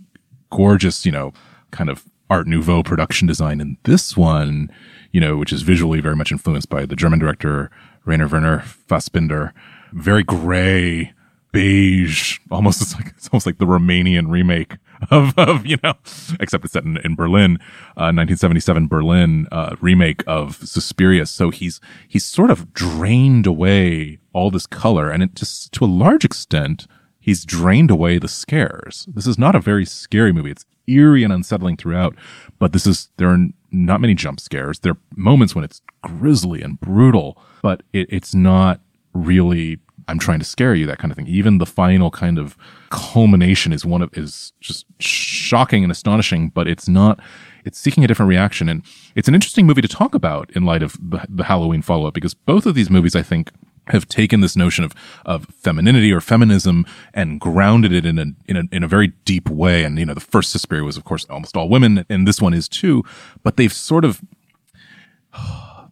gorgeous, 0.50 1.04
you 1.04 1.12
know, 1.12 1.32
kind 1.70 1.90
of 1.90 2.04
Art 2.30 2.46
Nouveau 2.46 2.82
production 2.82 3.26
design. 3.26 3.60
And 3.60 3.76
this 3.84 4.16
one, 4.16 4.70
you 5.12 5.20
know, 5.20 5.36
which 5.36 5.52
is 5.52 5.62
visually 5.62 6.00
very 6.00 6.16
much 6.16 6.32
influenced 6.32 6.68
by 6.68 6.86
the 6.86 6.96
German 6.96 7.18
director 7.18 7.70
Rainer 8.04 8.28
Werner 8.28 8.58
Fassbinder, 8.88 9.52
very 9.92 10.22
gray, 10.22 11.12
beige, 11.52 12.38
almost 12.50 12.82
it's 12.82 12.94
like 12.94 13.08
it's 13.16 13.28
almost 13.28 13.46
like 13.46 13.58
the 13.58 13.66
Romanian 13.66 14.30
remake 14.30 14.76
of, 15.10 15.38
of 15.38 15.66
you 15.66 15.78
know, 15.82 15.94
except 16.40 16.64
it's 16.64 16.72
set 16.72 16.84
in, 16.84 16.98
in 16.98 17.14
Berlin, 17.14 17.58
uh, 17.96 18.12
1977 18.12 18.86
Berlin 18.86 19.46
uh, 19.52 19.76
remake 19.80 20.22
of 20.26 20.56
Suspiria. 20.56 21.26
So 21.26 21.50
he's 21.50 21.80
he's 22.08 22.24
sort 22.24 22.50
of 22.50 22.72
drained 22.72 23.46
away 23.46 24.18
all 24.32 24.50
this 24.50 24.66
color, 24.66 25.10
and 25.10 25.22
it 25.22 25.34
just 25.34 25.72
to 25.72 25.84
a 25.84 25.86
large 25.86 26.24
extent 26.24 26.86
he's 27.20 27.44
drained 27.44 27.90
away 27.90 28.18
the 28.18 28.28
scares. 28.28 29.06
This 29.14 29.26
is 29.26 29.38
not 29.38 29.54
a 29.54 29.60
very 29.60 29.84
scary 29.84 30.32
movie. 30.32 30.50
It's 30.50 30.66
eerie 30.86 31.24
and 31.24 31.32
unsettling 31.32 31.76
throughout, 31.76 32.14
but 32.58 32.72
this 32.72 32.86
is 32.86 33.08
there 33.16 33.28
are 33.28 33.46
not 33.70 34.00
many 34.00 34.14
jump 34.14 34.40
scares. 34.40 34.80
There 34.80 34.92
are 34.92 34.98
moments 35.16 35.54
when 35.54 35.64
it's 35.64 35.80
grisly 36.02 36.62
and 36.62 36.78
brutal, 36.78 37.38
but 37.62 37.82
it, 37.92 38.06
it's 38.10 38.34
not 38.34 38.80
really 39.14 39.78
I'm 40.08 40.18
trying 40.18 40.38
to 40.38 40.44
scare 40.44 40.74
you, 40.74 40.86
that 40.86 40.98
kind 40.98 41.10
of 41.10 41.16
thing. 41.16 41.26
Even 41.26 41.58
the 41.58 41.66
final 41.66 42.10
kind 42.10 42.38
of 42.38 42.56
culmination 42.90 43.72
is 43.72 43.84
one 43.84 44.02
of 44.02 44.10
is 44.16 44.52
just 44.60 44.86
shocking 45.00 45.82
and 45.82 45.90
astonishing, 45.90 46.48
but 46.50 46.68
it's 46.68 46.88
not 46.88 47.20
it's 47.64 47.78
seeking 47.78 48.04
a 48.04 48.06
different 48.06 48.28
reaction. 48.28 48.68
And 48.68 48.84
it's 49.14 49.28
an 49.28 49.34
interesting 49.34 49.66
movie 49.66 49.82
to 49.82 49.88
talk 49.88 50.14
about 50.14 50.50
in 50.50 50.64
light 50.64 50.82
of 50.82 50.98
the, 51.00 51.24
the 51.28 51.44
Halloween 51.44 51.82
follow 51.82 52.06
up 52.06 52.14
because 52.14 52.34
both 52.34 52.66
of 52.66 52.74
these 52.74 52.90
movies, 52.90 53.16
I 53.16 53.22
think, 53.22 53.50
have 53.88 54.08
taken 54.08 54.40
this 54.40 54.56
notion 54.56 54.84
of 54.84 54.94
of 55.26 55.46
femininity 55.46 56.10
or 56.12 56.20
feminism 56.20 56.86
and 57.12 57.38
grounded 57.38 57.92
it 57.92 58.06
in 58.06 58.18
a 58.18 58.26
in 58.46 58.56
a 58.56 58.62
in 58.72 58.82
a 58.82 58.88
very 58.88 59.08
deep 59.24 59.48
way. 59.48 59.84
And 59.84 59.98
you 59.98 60.06
know, 60.06 60.14
the 60.14 60.20
first 60.20 60.50
Suspiria 60.50 60.84
was, 60.84 60.96
of 60.96 61.04
course, 61.04 61.26
almost 61.26 61.56
all 61.56 61.68
women, 61.68 62.04
and 62.08 62.26
this 62.26 62.40
one 62.40 62.54
is 62.54 62.68
too. 62.68 63.02
But 63.42 63.56
they've 63.56 63.72
sort 63.72 64.04
of 64.04 64.22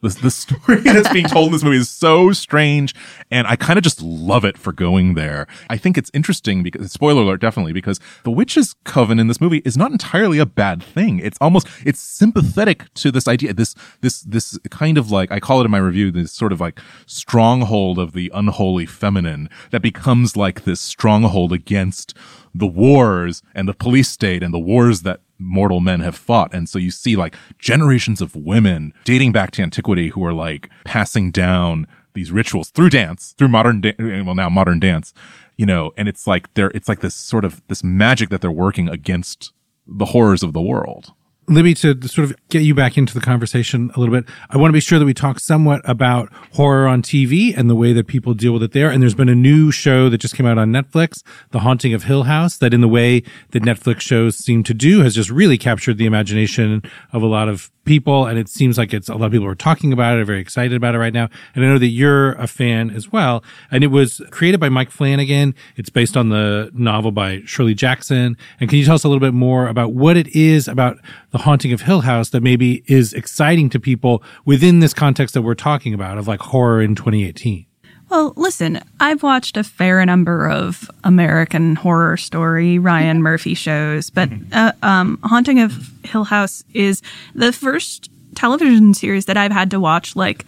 the, 0.02 0.08
the 0.08 0.30
story 0.30 0.80
that's 0.80 1.12
being 1.12 1.26
told 1.26 1.46
in 1.46 1.52
this 1.52 1.64
movie 1.64 1.78
is 1.78 1.88
so 1.88 2.32
strange 2.32 2.94
and 3.30 3.46
i 3.46 3.56
kind 3.56 3.78
of 3.78 3.82
just 3.82 4.02
love 4.02 4.44
it 4.44 4.58
for 4.58 4.72
going 4.72 5.14
there. 5.14 5.46
I 5.70 5.76
think 5.76 5.98
it's 5.98 6.10
interesting 6.14 6.62
because 6.62 6.92
spoiler 6.92 7.22
alert 7.22 7.40
definitely 7.40 7.72
because 7.72 8.00
the 8.24 8.30
witch's 8.30 8.74
coven 8.84 9.18
in 9.18 9.26
this 9.26 9.40
movie 9.40 9.62
is 9.64 9.76
not 9.76 9.92
entirely 9.92 10.38
a 10.38 10.46
bad 10.46 10.82
thing. 10.82 11.18
It's 11.18 11.38
almost 11.40 11.68
it's 11.84 12.00
sympathetic 12.00 12.92
to 12.94 13.10
this 13.10 13.28
idea 13.28 13.52
this 13.52 13.74
this 14.00 14.22
this 14.22 14.58
kind 14.70 14.98
of 14.98 15.10
like 15.10 15.30
i 15.30 15.40
call 15.40 15.60
it 15.60 15.64
in 15.64 15.70
my 15.70 15.78
review 15.78 16.10
this 16.10 16.32
sort 16.32 16.52
of 16.52 16.60
like 16.60 16.80
stronghold 17.06 17.98
of 17.98 18.12
the 18.12 18.30
unholy 18.34 18.86
feminine 18.86 19.48
that 19.70 19.82
becomes 19.82 20.36
like 20.36 20.64
this 20.64 20.80
stronghold 20.80 21.52
against 21.52 22.14
the 22.54 22.66
wars 22.66 23.42
and 23.54 23.68
the 23.68 23.74
police 23.74 24.08
state 24.08 24.42
and 24.42 24.52
the 24.52 24.58
wars 24.58 25.02
that 25.02 25.20
mortal 25.42 25.80
men 25.80 26.00
have 26.00 26.16
fought. 26.16 26.54
And 26.54 26.68
so 26.68 26.78
you 26.78 26.90
see 26.90 27.16
like 27.16 27.34
generations 27.58 28.20
of 28.20 28.34
women 28.36 28.92
dating 29.04 29.32
back 29.32 29.50
to 29.52 29.62
antiquity 29.62 30.08
who 30.08 30.24
are 30.24 30.32
like 30.32 30.70
passing 30.84 31.30
down 31.30 31.86
these 32.14 32.30
rituals 32.30 32.70
through 32.70 32.90
dance, 32.90 33.34
through 33.38 33.48
modern, 33.48 33.80
da- 33.80 33.94
well, 33.98 34.34
now 34.34 34.48
modern 34.48 34.78
dance, 34.78 35.14
you 35.56 35.66
know, 35.66 35.92
and 35.96 36.08
it's 36.08 36.26
like 36.26 36.52
they're, 36.54 36.70
it's 36.74 36.88
like 36.88 37.00
this 37.00 37.14
sort 37.14 37.44
of 37.44 37.62
this 37.68 37.82
magic 37.82 38.28
that 38.30 38.40
they're 38.40 38.50
working 38.50 38.88
against 38.88 39.52
the 39.86 40.06
horrors 40.06 40.42
of 40.42 40.52
the 40.52 40.62
world. 40.62 41.12
Libby, 41.48 41.74
to 41.74 42.08
sort 42.08 42.30
of 42.30 42.36
get 42.50 42.62
you 42.62 42.74
back 42.74 42.96
into 42.96 43.14
the 43.14 43.20
conversation 43.20 43.90
a 43.96 44.00
little 44.00 44.14
bit, 44.14 44.24
I 44.50 44.58
want 44.58 44.70
to 44.70 44.72
be 44.72 44.80
sure 44.80 44.98
that 45.00 45.04
we 45.04 45.12
talk 45.12 45.40
somewhat 45.40 45.80
about 45.84 46.32
horror 46.52 46.86
on 46.86 47.02
TV 47.02 47.56
and 47.56 47.68
the 47.68 47.74
way 47.74 47.92
that 47.92 48.06
people 48.06 48.32
deal 48.32 48.52
with 48.52 48.62
it 48.62 48.72
there. 48.72 48.90
And 48.90 49.02
there's 49.02 49.14
been 49.14 49.28
a 49.28 49.34
new 49.34 49.72
show 49.72 50.08
that 50.08 50.18
just 50.18 50.36
came 50.36 50.46
out 50.46 50.56
on 50.56 50.70
Netflix, 50.70 51.22
The 51.50 51.60
Haunting 51.60 51.94
of 51.94 52.04
Hill 52.04 52.24
House, 52.24 52.56
that 52.58 52.72
in 52.72 52.80
the 52.80 52.88
way 52.88 53.24
that 53.50 53.64
Netflix 53.64 54.02
shows 54.02 54.36
seem 54.36 54.62
to 54.62 54.74
do 54.74 55.00
has 55.00 55.14
just 55.14 55.30
really 55.30 55.58
captured 55.58 55.98
the 55.98 56.06
imagination 56.06 56.82
of 57.12 57.22
a 57.22 57.26
lot 57.26 57.48
of 57.48 57.70
people. 57.84 58.26
And 58.26 58.38
it 58.38 58.48
seems 58.48 58.78
like 58.78 58.94
it's 58.94 59.08
a 59.08 59.14
lot 59.14 59.26
of 59.26 59.32
people 59.32 59.46
are 59.46 59.54
talking 59.54 59.92
about 59.92 60.16
it, 60.16 60.20
are 60.20 60.24
very 60.24 60.40
excited 60.40 60.76
about 60.76 60.94
it 60.94 60.98
right 60.98 61.12
now. 61.12 61.28
And 61.54 61.64
I 61.64 61.68
know 61.68 61.78
that 61.78 61.88
you're 61.88 62.32
a 62.34 62.46
fan 62.46 62.90
as 62.90 63.10
well. 63.10 63.42
And 63.70 63.82
it 63.82 63.88
was 63.88 64.20
created 64.30 64.60
by 64.60 64.68
Mike 64.68 64.90
Flanagan. 64.90 65.54
It's 65.76 65.90
based 65.90 66.16
on 66.16 66.28
the 66.28 66.70
novel 66.72 67.10
by 67.10 67.42
Shirley 67.44 67.74
Jackson. 67.74 68.36
And 68.60 68.70
can 68.70 68.78
you 68.78 68.84
tell 68.84 68.94
us 68.94 69.04
a 69.04 69.08
little 69.08 69.20
bit 69.20 69.34
more 69.34 69.66
about 69.66 69.92
what 69.92 70.16
it 70.16 70.28
is 70.28 70.68
about 70.68 70.98
the 71.32 71.38
haunting 71.38 71.72
of 71.72 71.82
Hill 71.82 72.02
House 72.02 72.30
that 72.30 72.42
maybe 72.42 72.84
is 72.86 73.12
exciting 73.12 73.68
to 73.70 73.80
people 73.80 74.22
within 74.44 74.80
this 74.80 74.94
context 74.94 75.34
that 75.34 75.42
we're 75.42 75.54
talking 75.54 75.92
about 75.92 76.18
of 76.18 76.28
like 76.28 76.40
horror 76.40 76.80
in 76.80 76.94
2018? 76.94 77.66
Well, 78.10 78.34
listen, 78.36 78.78
I've 79.00 79.22
watched 79.22 79.56
a 79.56 79.64
fair 79.64 80.04
number 80.04 80.46
of 80.46 80.90
American 81.02 81.76
Horror 81.76 82.18
Story, 82.18 82.78
Ryan 82.78 83.22
Murphy 83.22 83.54
shows, 83.54 84.10
but 84.10 84.28
uh, 84.52 84.72
um, 84.82 85.18
Haunting 85.24 85.60
of 85.60 85.90
Hill 86.04 86.24
House 86.24 86.62
is 86.74 87.00
the 87.34 87.52
first 87.52 88.10
television 88.34 88.92
series 88.92 89.24
that 89.24 89.38
I've 89.38 89.52
had 89.52 89.70
to 89.70 89.80
watch 89.80 90.14
like 90.14 90.44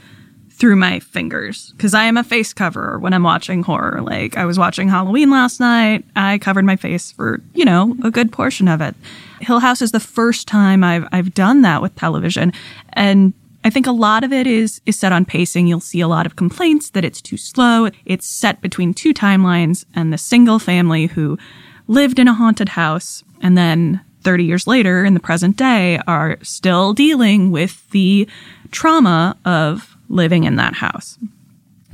through 0.57 0.77
my 0.77 1.01
fingers 1.01 1.73
because 1.77 1.95
I 1.95 2.05
am 2.05 2.17
a 2.17 2.23
face 2.23 2.53
coverer 2.53 2.99
when 2.99 3.13
I'm 3.13 3.25
watching 3.25 3.65
horror. 3.65 4.01
Like 4.01 4.37
I 4.37 4.45
was 4.45 4.59
watching 4.59 4.89
Halloween 4.89 5.31
last 5.31 5.59
night, 5.59 6.05
I 6.15 6.39
covered 6.39 6.65
my 6.65 6.77
face 6.77 7.11
for 7.13 7.41
you 7.55 7.65
know 7.65 7.97
a 8.05 8.11
good 8.11 8.33
portion 8.33 8.69
of 8.69 8.81
it. 8.81 8.95
Hill 9.41 9.59
House 9.59 9.83
is 9.83 9.93
the 9.93 10.01
first 10.01 10.47
time 10.47 10.85
I've 10.85 11.07
I've 11.13 11.35
done 11.35 11.63
that 11.63 11.83
with 11.83 11.97
television, 11.97 12.53
and 12.93 13.33
I 13.65 13.71
think 13.71 13.87
a 13.87 13.93
lot 13.93 14.23
of 14.23 14.33
it 14.33 14.47
is 14.47 14.81
is 14.87 14.97
set 14.97 15.13
on 15.13 15.25
pacing. 15.25 15.67
You'll 15.67 15.81
see 15.81 16.01
a 16.01 16.09
lot 16.09 16.25
of 16.27 16.37
complaints 16.37 16.91
that 16.91 17.05
it's 17.05 17.21
too 17.21 17.37
slow. 17.37 17.89
It's 18.05 18.27
set 18.27 18.61
between 18.61 18.95
two 18.95 19.13
timelines 19.13 19.85
and 19.95 20.13
the 20.13 20.19
single 20.19 20.61
family 20.61 21.07
who 21.07 21.37
lived 21.89 22.19
in 22.19 22.29
a 22.29 22.35
haunted 22.35 22.71
house 22.71 23.25
and 23.43 23.59
then 23.59 24.01
30 24.23 24.45
years 24.45 24.67
later 24.67 25.05
in 25.05 25.15
the 25.15 25.21
present 25.21 25.57
day 25.57 26.01
are 26.07 26.39
still 26.43 26.95
dealing 26.95 27.51
with 27.51 27.89
the 27.91 28.27
trauma 28.71 29.37
of 29.45 29.94
living 30.09 30.45
in 30.45 30.57
that 30.57 30.75
house. 30.75 31.19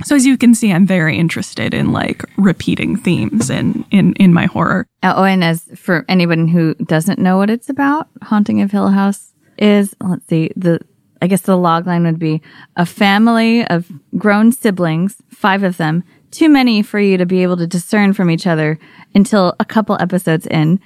So 0.03 0.15
as 0.15 0.25
you 0.25 0.37
can 0.37 0.55
see, 0.55 0.71
I'm 0.71 0.87
very 0.87 1.17
interested 1.17 1.73
in 1.73 1.91
like 1.91 2.23
repeating 2.37 2.97
themes 2.97 3.49
in 3.49 3.85
in 3.91 4.13
in 4.13 4.33
my 4.33 4.45
horror. 4.45 4.87
Uh, 5.03 5.13
oh, 5.15 5.23
and 5.23 5.43
as 5.43 5.63
for 5.75 6.05
anyone 6.07 6.47
who 6.47 6.73
doesn't 6.75 7.19
know 7.19 7.37
what 7.37 7.49
it's 7.49 7.69
about, 7.69 8.07
Haunting 8.23 8.61
of 8.61 8.71
Hill 8.71 8.89
House 8.89 9.33
is, 9.57 9.95
let's 10.01 10.27
see, 10.27 10.51
the, 10.55 10.79
I 11.21 11.27
guess 11.27 11.41
the 11.41 11.57
log 11.57 11.85
line 11.85 12.03
would 12.03 12.19
be 12.19 12.41
a 12.75 12.85
family 12.85 13.65
of 13.67 13.91
grown 14.17 14.51
siblings, 14.51 15.17
five 15.29 15.61
of 15.61 15.77
them, 15.77 16.03
too 16.31 16.49
many 16.49 16.81
for 16.81 16.99
you 16.99 17.17
to 17.17 17.25
be 17.25 17.43
able 17.43 17.57
to 17.57 17.67
discern 17.67 18.13
from 18.13 18.31
each 18.31 18.47
other 18.47 18.79
until 19.13 19.55
a 19.59 19.65
couple 19.65 19.97
episodes 19.99 20.47
in. 20.47 20.79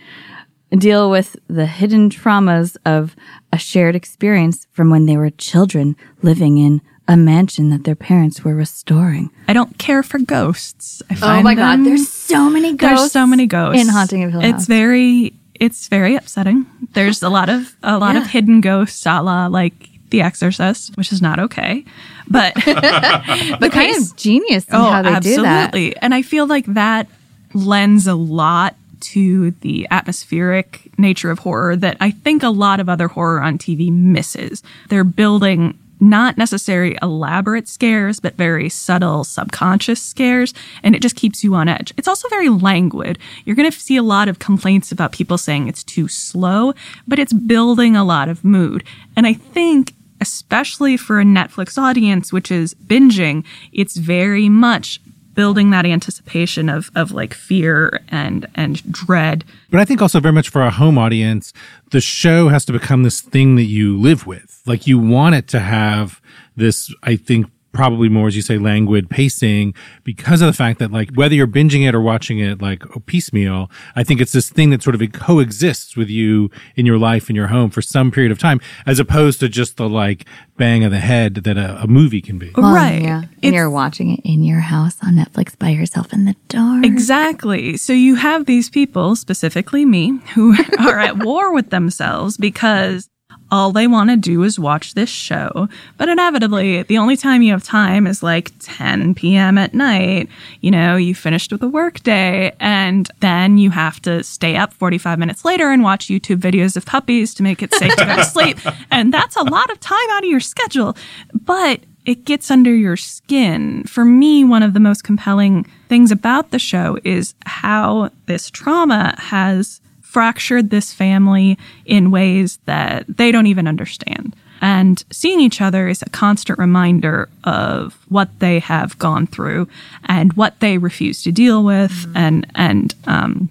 Deal 0.72 1.10
with 1.10 1.38
the 1.48 1.68
hidden 1.68 2.10
traumas 2.10 2.76
of 2.86 3.16
a 3.54 3.58
shared 3.58 3.96
experience 3.96 4.68
from 4.72 4.90
when 4.90 5.06
they 5.06 5.16
were 5.16 5.30
children 5.30 5.96
living 6.22 6.58
in 6.58 6.82
a 7.08 7.16
mansion 7.16 7.70
that 7.70 7.84
their 7.84 7.96
parents 7.96 8.44
were 8.44 8.56
restoring. 8.56 9.30
I 9.48 9.54
don't 9.54 9.78
care 9.78 10.02
for 10.04 10.18
ghosts. 10.20 11.04
I 11.10 11.14
Oh 11.14 11.18
find 11.18 11.44
my 11.44 11.56
God, 11.56 11.86
there's 11.86 12.10
so 12.10 12.50
many 12.50 12.72
ghosts. 12.74 12.82
There's 12.82 13.00
ghosts 13.00 13.14
so 13.14 13.28
many 13.28 13.46
ghosts 13.46 13.82
in 13.82 13.90
Haunting 13.90 14.24
of 14.24 14.32
Hill 14.32 14.42
House. 14.42 14.54
It's 14.56 14.66
very, 14.68 15.34
it's 15.56 15.88
very 15.88 16.16
upsetting. 16.16 16.66
There's 16.94 17.22
a 17.22 17.30
lot 17.30 17.50
of 17.50 17.76
a 17.84 17.98
lot 17.98 18.16
of 18.16 18.26
hidden 18.28 18.62
ghosts, 18.62 19.06
a 19.06 19.22
la 19.22 19.48
like 19.48 19.90
The 20.10 20.22
Exorcist, 20.22 20.98
which 20.98 21.12
is 21.12 21.22
not 21.22 21.40
okay. 21.40 21.86
But 22.28 22.56
the 22.56 23.70
kind 23.72 23.96
of 23.96 24.16
genius 24.16 24.68
in 24.68 24.76
oh, 24.76 24.90
how 24.90 25.02
they 25.04 25.20
do 25.20 25.42
that. 25.44 25.68
absolutely. 25.76 25.98
And 25.98 26.14
I 26.14 26.22
feel 26.24 26.48
like 26.48 26.66
that 26.68 27.08
lends 27.54 28.08
a 28.08 28.16
lot 28.16 28.76
to 29.02 29.52
the 29.62 29.88
atmospheric 29.92 30.92
nature 30.98 31.30
of 31.30 31.40
horror 31.40 31.76
that 31.76 31.98
I 32.00 32.10
think 32.12 32.42
a 32.42 32.50
lot 32.50 32.80
of 32.80 32.90
other 32.90 33.08
horror 33.08 33.42
on 33.42 33.58
TV 33.58 33.92
misses. 33.92 34.64
They're 34.90 35.04
building 35.04 35.78
not 36.10 36.38
necessary 36.38 36.98
elaborate 37.02 37.68
scares, 37.68 38.20
but 38.20 38.36
very 38.36 38.70
subtle 38.70 39.24
subconscious 39.24 40.02
scares, 40.02 40.54
and 40.84 40.96
it 40.96 41.02
just 41.02 41.16
keeps 41.16 41.44
you 41.44 41.56
on 41.56 41.68
edge. 41.68 41.94
It's 41.98 42.08
also 42.08 42.30
very 42.30 42.50
languid. 42.50 43.20
You're 43.44 43.56
going 43.56 43.72
to 43.72 43.80
see 43.80 43.98
a 43.98 44.04
lot 44.04 44.28
of 44.28 44.40
complaints 44.40 44.92
about 44.92 45.12
people 45.12 45.38
saying 45.38 45.68
it's 45.68 45.84
too 45.84 46.08
slow, 46.08 46.74
but 47.08 47.20
it's 47.20 47.34
building 47.34 47.96
a 47.96 48.04
lot 48.06 48.30
of 48.30 48.46
mood. 48.46 48.84
And 49.18 49.28
I 49.28 49.34
think 49.34 49.94
especially 50.22 50.98
for 50.98 51.20
a 51.20 51.24
Netflix 51.26 51.78
audience, 51.78 52.32
which 52.32 52.50
is 52.50 52.74
binging, 52.74 53.44
it's 53.74 53.98
very 53.98 54.50
much 54.50 55.02
building 55.36 55.70
that 55.70 55.86
anticipation 55.86 56.70
of, 56.70 56.90
of 56.96 57.12
like 57.12 57.34
fear 57.34 58.02
and, 58.10 58.48
and 58.56 58.92
dread. 58.92 59.44
But 59.70 59.80
I 59.80 59.86
think 59.86 60.02
also 60.02 60.20
very 60.20 60.34
much 60.34 60.50
for 60.50 60.62
a 60.62 60.72
home 60.72 60.98
audience, 60.98 61.54
the 61.92 62.02
show 62.02 62.50
has 62.50 62.66
to 62.66 62.74
become 62.74 63.04
this 63.04 63.22
thing 63.22 63.56
that 63.56 63.64
you 63.64 63.98
live 63.98 64.26
with. 64.26 64.62
Like 64.66 64.88
you 64.88 64.98
want 64.98 65.36
it 65.36 65.48
to 65.50 65.60
have 65.60 66.22
this, 66.56 66.94
I 67.04 67.16
think, 67.16 67.48
probably 67.76 68.10
more, 68.10 68.28
as 68.28 68.36
you 68.36 68.42
say, 68.42 68.58
languid 68.58 69.10
pacing 69.10 69.74
because 70.04 70.42
of 70.42 70.48
the 70.48 70.54
fact 70.54 70.80
that 70.80 70.92
like 70.92 71.12
whether 71.14 71.36
you're 71.36 71.46
binging 71.46 71.88
it 71.88 71.94
or 71.94 72.02
watching 72.02 72.40
it 72.40 72.62
like 72.62 72.84
oh, 72.96 73.02
piecemeal, 73.02 73.70
I 73.96 74.04
think 74.04 74.22
it's 74.22 74.32
this 74.32 74.50
thing 74.50 74.70
that 74.72 74.82
sort 74.82 74.96
of 74.96 75.12
coexists 75.12 75.96
with 75.96 76.10
you 76.10 76.50
in 76.76 76.86
your 76.86 76.98
life 76.98 77.30
in 77.30 77.36
your 77.36 77.48
home 77.48 77.70
for 77.70 77.82
some 77.82 78.10
period 78.12 78.32
of 78.32 78.40
time, 78.40 78.60
as 78.88 79.00
opposed 79.00 79.40
to 79.42 79.50
just 79.50 79.78
the 79.78 79.90
like 79.90 80.26
bang 80.58 80.84
of 80.84 80.92
the 80.92 81.00
head 81.00 81.36
that 81.36 81.58
a, 81.58 81.84
a 81.84 81.88
movie 81.88 82.22
can 82.22 82.38
be. 82.40 82.52
Well, 82.56 82.74
Right. 82.74 83.02
Yeah. 83.02 83.24
And 83.44 83.54
you're 83.54 83.70
watching 83.70 84.12
it 84.12 84.22
in 84.24 84.44
your 84.44 84.62
house 84.62 84.98
on 85.04 85.16
Netflix 85.16 85.58
by 85.58 85.70
yourself 85.70 86.14
in 86.14 86.26
the 86.26 86.36
dark. 86.48 86.86
Exactly. 86.86 87.78
So 87.78 87.94
you 87.94 88.16
have 88.16 88.46
these 88.46 88.70
people, 88.70 89.16
specifically 89.16 89.86
me, 89.86 90.20
who 90.34 90.56
are 90.80 91.00
at 91.00 91.24
war 91.24 91.54
with 91.54 91.70
themselves 91.70 92.38
because 92.38 93.10
all 93.56 93.72
they 93.72 93.88
want 93.88 94.10
to 94.10 94.18
do 94.18 94.44
is 94.44 94.60
watch 94.60 94.96
this 94.96 95.10
show. 95.10 95.70
But 95.98 96.10
inevitably, 96.10 96.84
the 96.84 96.98
only 96.98 97.16
time 97.16 97.42
you 97.42 97.54
have 97.54 97.64
time 97.64 98.06
is 98.06 98.22
like 98.22 98.52
10 98.60 99.16
p.m. 99.16 99.58
at 99.58 99.74
night. 99.74 100.28
You 100.60 100.72
know, 100.72 100.98
you 100.98 101.16
finished 101.16 101.54
with 101.54 101.64
a 101.64 101.70
work 101.70 102.04
day 102.04 102.52
and 102.60 103.10
then 103.22 103.58
you 103.58 103.70
have 103.70 104.02
to 104.02 104.26
stay 104.26 104.58
up 104.58 104.74
45 104.74 105.18
minutes 105.18 105.46
later 105.46 105.72
and 105.72 105.84
watch 105.84 106.08
YouTube 106.08 106.40
videos 106.40 106.76
of 106.76 106.86
puppies 106.86 107.34
to 107.36 107.44
make 107.44 107.64
it 107.64 107.74
safe 107.74 107.96
to 107.96 108.06
go 108.06 108.18
to 108.18 108.26
sleep. 108.36 108.60
And 108.92 109.14
that's 109.14 109.38
a 109.38 109.44
lot 109.44 109.72
of 109.72 109.80
time 109.80 110.10
out 110.12 110.26
of 110.26 110.30
your 110.30 110.42
schedule. 110.42 110.98
But 111.34 111.80
it 112.06 112.26
gets 112.26 112.52
under 112.52 112.76
your 112.76 112.98
skin. 112.98 113.86
For 113.86 114.04
me, 114.04 114.44
one 114.44 114.64
of 114.64 114.74
the 114.74 114.82
most 114.82 115.06
compelling 115.06 115.64
things 115.88 116.12
about 116.12 116.52
the 116.52 116.60
show 116.60 117.00
is 117.06 117.36
how 117.46 118.10
this 118.26 118.50
trauma 118.50 119.16
has 119.18 119.80
fractured 120.16 120.70
this 120.70 120.94
family 120.94 121.58
in 121.86 122.10
ways 122.10 122.58
that 122.64 123.04
they 123.10 123.34
don't 123.34 123.48
even 123.48 123.68
understand. 123.68 124.34
And 124.62 125.04
seeing 125.12 125.42
each 125.42 125.60
other 125.60 125.90
is 125.90 126.02
a 126.02 126.10
constant 126.10 126.58
reminder 126.58 127.28
of 127.44 127.98
what 128.08 128.30
they 128.40 128.60
have 128.60 128.98
gone 128.98 129.28
through 129.28 129.68
and 130.06 130.32
what 130.32 130.58
they 130.62 130.78
refuse 130.78 131.22
to 131.24 131.34
deal 131.34 131.66
with. 131.66 132.10
And, 132.16 132.48
and, 132.56 132.96
um, 133.08 133.50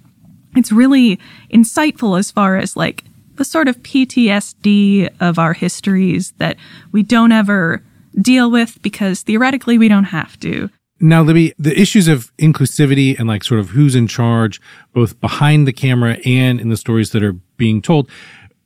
it's 0.57 0.73
really 0.73 1.21
insightful 1.53 2.19
as 2.19 2.31
far 2.31 2.57
as 2.57 2.79
like 2.79 3.05
the 3.35 3.45
sort 3.45 3.69
of 3.69 3.83
PTSD 3.83 5.11
of 5.21 5.39
our 5.39 5.53
histories 5.53 6.33
that 6.39 6.57
we 6.93 7.03
don't 7.03 7.33
ever 7.33 7.83
deal 8.19 8.51
with 8.51 8.81
because 8.81 9.21
theoretically 9.21 9.77
we 9.77 9.89
don't 9.89 10.05
have 10.05 10.41
to. 10.41 10.71
Now, 11.01 11.23
Libby, 11.23 11.55
the 11.59 11.79
issues 11.79 12.09
of 12.09 12.35
inclusivity 12.37 13.19
and 13.19 13.29
like 13.29 13.45
sort 13.45 13.61
of 13.61 13.71
who's 13.71 13.95
in 13.95 14.07
charge, 14.07 14.61
both 14.93 15.21
behind 15.21 15.67
the 15.67 15.73
camera 15.73 16.19
and 16.25 16.61
in 16.61 16.69
the 16.69 16.77
stories 16.77 17.11
that 17.11 17.23
are 17.23 17.35
being 17.57 17.83
told, 17.83 18.09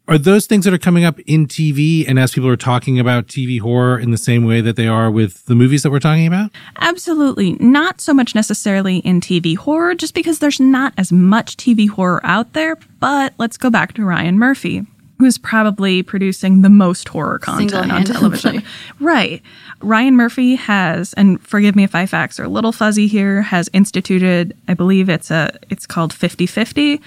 are 0.09 0.19
those 0.19 0.47
things 0.47 0.65
that 0.65 0.73
are 0.73 0.79
coming 0.79 1.05
up 1.05 1.19
in 1.21 1.47
TV 1.47 2.09
and 2.09 2.19
as 2.19 2.33
people 2.33 2.49
are 2.49 2.57
talking 2.57 2.99
about 2.99 3.27
TV 3.27 3.61
horror 3.61 3.99
in 3.99 4.11
the 4.11 4.17
same 4.17 4.45
way 4.45 4.63
that 4.63 4.77
they 4.77 4.89
are 4.89 5.11
with 5.11 5.45
the 5.45 5.55
movies 5.55 5.83
that 5.83 5.91
we're 5.91 6.01
talking 6.01 6.27
about? 6.27 6.51
Absolutely. 6.79 7.53
Not 7.55 8.01
so 8.01 8.15
much 8.15 8.35
necessarily 8.35 8.99
in 8.99 9.21
TV 9.21 9.57
horror, 9.57 9.95
just 9.95 10.15
because 10.15 10.39
there's 10.39 10.61
not 10.61 10.95
as 10.97 11.13
much 11.13 11.57
TV 11.59 11.91
horror 11.91 12.25
out 12.25 12.55
there. 12.55 12.77
But 13.01 13.35
let's 13.39 13.59
go 13.59 13.69
back 13.69 13.93
to 13.95 14.05
Ryan 14.05 14.39
Murphy, 14.39 14.87
who's 15.19 15.37
probably 15.37 16.03
producing 16.03 16.63
the 16.63 16.71
most 16.71 17.09
horror 17.09 17.39
content 17.39 17.93
on 17.93 18.05
television. 18.05 18.63
Right. 19.01 19.43
Ryan 19.81 20.17
Murphy 20.17 20.55
has, 20.55 21.13
and 21.15 21.41
forgive 21.43 21.75
me 21.75 21.85
if 21.85 21.95
I 21.95 22.07
facts 22.07 22.39
are 22.39 22.45
a 22.45 22.49
little 22.49 22.73
fuzzy 22.73 23.09
here, 23.09 23.43
has 23.43 23.69
instituted, 23.73 24.57
I 24.69 24.75
believe 24.75 25.09
it's 25.09 25.31
a, 25.31 25.59
it's 25.71 25.87
called 25.87 26.13
50-50. 26.13 27.01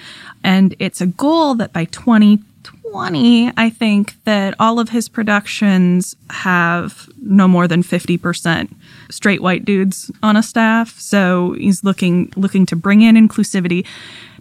And 0.44 0.74
it's 0.78 1.00
a 1.00 1.06
goal 1.06 1.54
that 1.54 1.72
by 1.72 1.86
2020, 1.86 3.52
I 3.56 3.70
think 3.70 4.22
that 4.24 4.54
all 4.60 4.78
of 4.78 4.90
his 4.90 5.08
productions 5.08 6.14
have 6.28 7.08
no 7.22 7.48
more 7.48 7.66
than 7.66 7.82
50% 7.82 8.74
straight 9.10 9.40
white 9.40 9.64
dudes 9.64 10.10
on 10.22 10.36
a 10.36 10.42
staff. 10.42 10.98
So 10.98 11.52
he's 11.52 11.82
looking, 11.82 12.30
looking 12.36 12.66
to 12.66 12.76
bring 12.76 13.00
in 13.00 13.16
inclusivity 13.16 13.86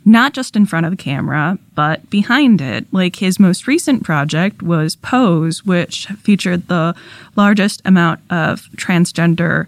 not 0.04 0.34
just 0.34 0.56
in 0.56 0.66
front 0.66 0.86
of 0.86 0.92
the 0.92 0.98
camera, 0.98 1.58
but 1.76 2.10
behind 2.10 2.62
it. 2.62 2.86
Like 2.92 3.18
his 3.18 3.40
most 3.40 3.68
recent 3.68 4.04
project 4.04 4.62
was 4.62 4.96
Pose, 4.96 5.64
which 5.66 6.08
featured 6.08 6.68
the 6.68 6.96
largest 7.36 7.82
amount 7.86 8.20
of 8.30 8.62
transgender 8.76 9.68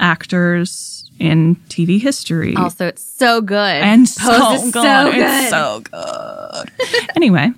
actors 0.00 1.10
in 1.18 1.56
TV 1.68 2.00
history. 2.00 2.54
Also, 2.56 2.86
it's 2.86 3.02
so 3.02 3.40
good. 3.40 3.56
and 3.56 4.06
Pose 4.06 4.14
so 4.16 4.52
is 4.52 4.62
good. 4.70 4.72
so 4.82 5.12
good. 5.12 5.20
It's 5.20 5.50
so 5.50 5.80
good. 7.00 7.10
anyway, 7.16 7.50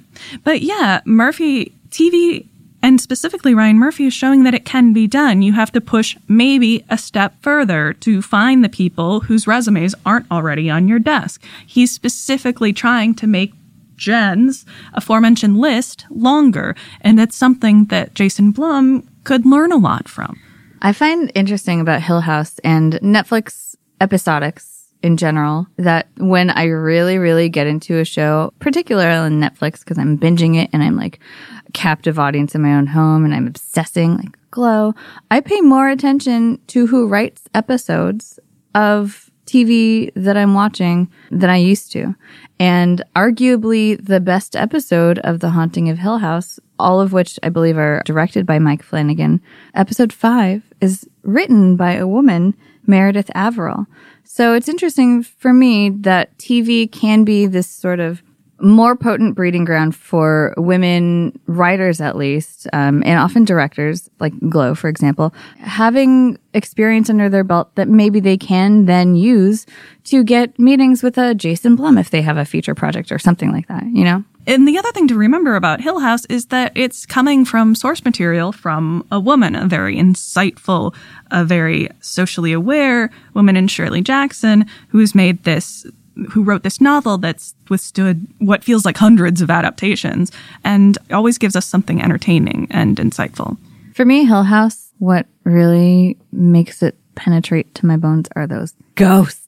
but 0.44 0.62
yeah, 0.62 1.00
Murphy 1.04 1.72
TV 1.90 2.46
and 2.82 3.00
specifically 3.00 3.54
Ryan 3.54 3.78
Murphy 3.78 4.06
is 4.06 4.14
showing 4.14 4.44
that 4.44 4.54
it 4.54 4.64
can 4.64 4.92
be 4.92 5.06
done. 5.06 5.42
You 5.42 5.52
have 5.52 5.72
to 5.72 5.80
push 5.80 6.16
maybe 6.28 6.84
a 6.88 6.98
step 6.98 7.34
further 7.42 7.92
to 7.94 8.22
find 8.22 8.64
the 8.64 8.68
people 8.68 9.20
whose 9.20 9.46
resumes 9.46 9.94
aren't 10.06 10.30
already 10.30 10.70
on 10.70 10.88
your 10.88 10.98
desk. 10.98 11.42
He's 11.66 11.90
specifically 11.90 12.72
trying 12.72 13.14
to 13.16 13.26
make 13.26 13.52
Jen's 13.96 14.64
aforementioned 14.94 15.58
list 15.58 16.06
longer, 16.10 16.74
and 17.02 17.18
that's 17.18 17.36
something 17.36 17.84
that 17.86 18.14
Jason 18.14 18.50
Blum 18.50 19.06
could 19.24 19.44
learn 19.44 19.72
a 19.72 19.76
lot 19.76 20.08
from. 20.08 20.40
I 20.80 20.94
find 20.94 21.30
interesting 21.34 21.80
about 21.80 22.02
Hill 22.02 22.22
House 22.22 22.58
and 22.64 22.94
Netflix 22.94 23.76
episodics 24.00 24.79
in 25.02 25.16
general 25.16 25.66
that 25.76 26.08
when 26.16 26.50
I 26.50 26.64
really, 26.64 27.18
really 27.18 27.48
get 27.48 27.66
into 27.66 27.98
a 27.98 28.04
show, 28.04 28.52
particularly 28.58 29.14
on 29.14 29.40
Netflix, 29.40 29.80
because 29.80 29.98
I'm 29.98 30.18
binging 30.18 30.62
it 30.62 30.70
and 30.72 30.82
I'm 30.82 30.96
like 30.96 31.18
a 31.66 31.72
captive 31.72 32.18
audience 32.18 32.54
in 32.54 32.62
my 32.62 32.74
own 32.74 32.86
home 32.86 33.24
and 33.24 33.34
I'm 33.34 33.46
obsessing 33.46 34.16
like 34.16 34.36
Glow, 34.50 34.94
I 35.30 35.40
pay 35.40 35.60
more 35.60 35.88
attention 35.88 36.60
to 36.68 36.86
who 36.88 37.06
writes 37.06 37.42
episodes 37.54 38.38
of 38.74 39.30
TV 39.46 40.12
that 40.14 40.36
I'm 40.36 40.54
watching 40.54 41.10
than 41.30 41.50
I 41.50 41.56
used 41.56 41.92
to. 41.92 42.14
And 42.58 43.02
arguably 43.16 44.04
the 44.04 44.20
best 44.20 44.54
episode 44.54 45.18
of 45.20 45.40
The 45.40 45.50
Haunting 45.50 45.88
of 45.88 45.98
Hill 45.98 46.18
House, 46.18 46.60
all 46.78 47.00
of 47.00 47.12
which 47.12 47.38
I 47.42 47.48
believe 47.48 47.76
are 47.76 48.02
directed 48.04 48.46
by 48.46 48.58
Mike 48.58 48.82
Flanagan, 48.82 49.40
episode 49.74 50.12
five 50.12 50.62
is 50.80 51.08
written 51.22 51.76
by 51.76 51.94
a 51.94 52.06
woman, 52.06 52.54
Meredith 52.86 53.30
Averill. 53.34 53.86
So 54.32 54.54
it's 54.54 54.68
interesting 54.68 55.24
for 55.24 55.52
me 55.52 55.90
that 55.90 56.38
TV 56.38 56.90
can 56.90 57.24
be 57.24 57.46
this 57.46 57.66
sort 57.66 57.98
of 57.98 58.22
more 58.60 58.94
potent 58.94 59.34
breeding 59.34 59.64
ground 59.64 59.96
for 59.96 60.54
women 60.56 61.36
writers, 61.46 62.00
at 62.00 62.14
least, 62.14 62.68
um, 62.72 63.02
and 63.04 63.18
often 63.18 63.44
directors, 63.44 64.08
like 64.20 64.32
Glow, 64.48 64.76
for 64.76 64.88
example, 64.88 65.34
having 65.58 66.38
experience 66.54 67.10
under 67.10 67.28
their 67.28 67.42
belt 67.42 67.74
that 67.74 67.88
maybe 67.88 68.20
they 68.20 68.36
can 68.36 68.84
then 68.84 69.16
use 69.16 69.66
to 70.04 70.22
get 70.22 70.56
meetings 70.60 71.02
with 71.02 71.18
a 71.18 71.34
Jason 71.34 71.74
Blum 71.74 71.98
if 71.98 72.10
they 72.10 72.22
have 72.22 72.36
a 72.36 72.44
feature 72.44 72.76
project 72.76 73.10
or 73.10 73.18
something 73.18 73.50
like 73.50 73.66
that, 73.66 73.84
you 73.86 74.04
know? 74.04 74.22
And 74.46 74.66
the 74.66 74.78
other 74.78 74.90
thing 74.92 75.06
to 75.08 75.14
remember 75.14 75.54
about 75.54 75.80
Hill 75.80 76.00
House 76.00 76.24
is 76.26 76.46
that 76.46 76.72
it's 76.74 77.06
coming 77.06 77.44
from 77.44 77.74
source 77.74 78.04
material 78.04 78.52
from 78.52 79.06
a 79.12 79.20
woman, 79.20 79.54
a 79.54 79.66
very 79.66 79.96
insightful, 79.96 80.94
a 81.30 81.44
very 81.44 81.88
socially 82.00 82.52
aware 82.52 83.10
woman 83.34 83.56
in 83.56 83.68
Shirley 83.68 84.00
Jackson, 84.00 84.66
who's 84.88 85.14
made 85.14 85.44
this 85.44 85.86
who 86.30 86.42
wrote 86.42 86.62
this 86.62 86.80
novel 86.80 87.16
that's 87.16 87.54
withstood 87.70 88.26
what 88.38 88.62
feels 88.62 88.84
like 88.84 88.96
hundreds 88.96 89.40
of 89.40 89.50
adaptations 89.50 90.30
and 90.64 90.98
always 91.10 91.38
gives 91.38 91.56
us 91.56 91.64
something 91.64 92.02
entertaining 92.02 92.66
and 92.70 92.98
insightful. 92.98 93.56
For 93.94 94.04
me, 94.04 94.24
Hill 94.24 94.42
House, 94.42 94.92
what 94.98 95.26
really 95.44 96.18
makes 96.30 96.82
it 96.82 96.96
penetrate 97.14 97.74
to 97.76 97.86
my 97.86 97.96
bones 97.96 98.28
are 98.36 98.46
those 98.46 98.74
ghosts 98.96 99.39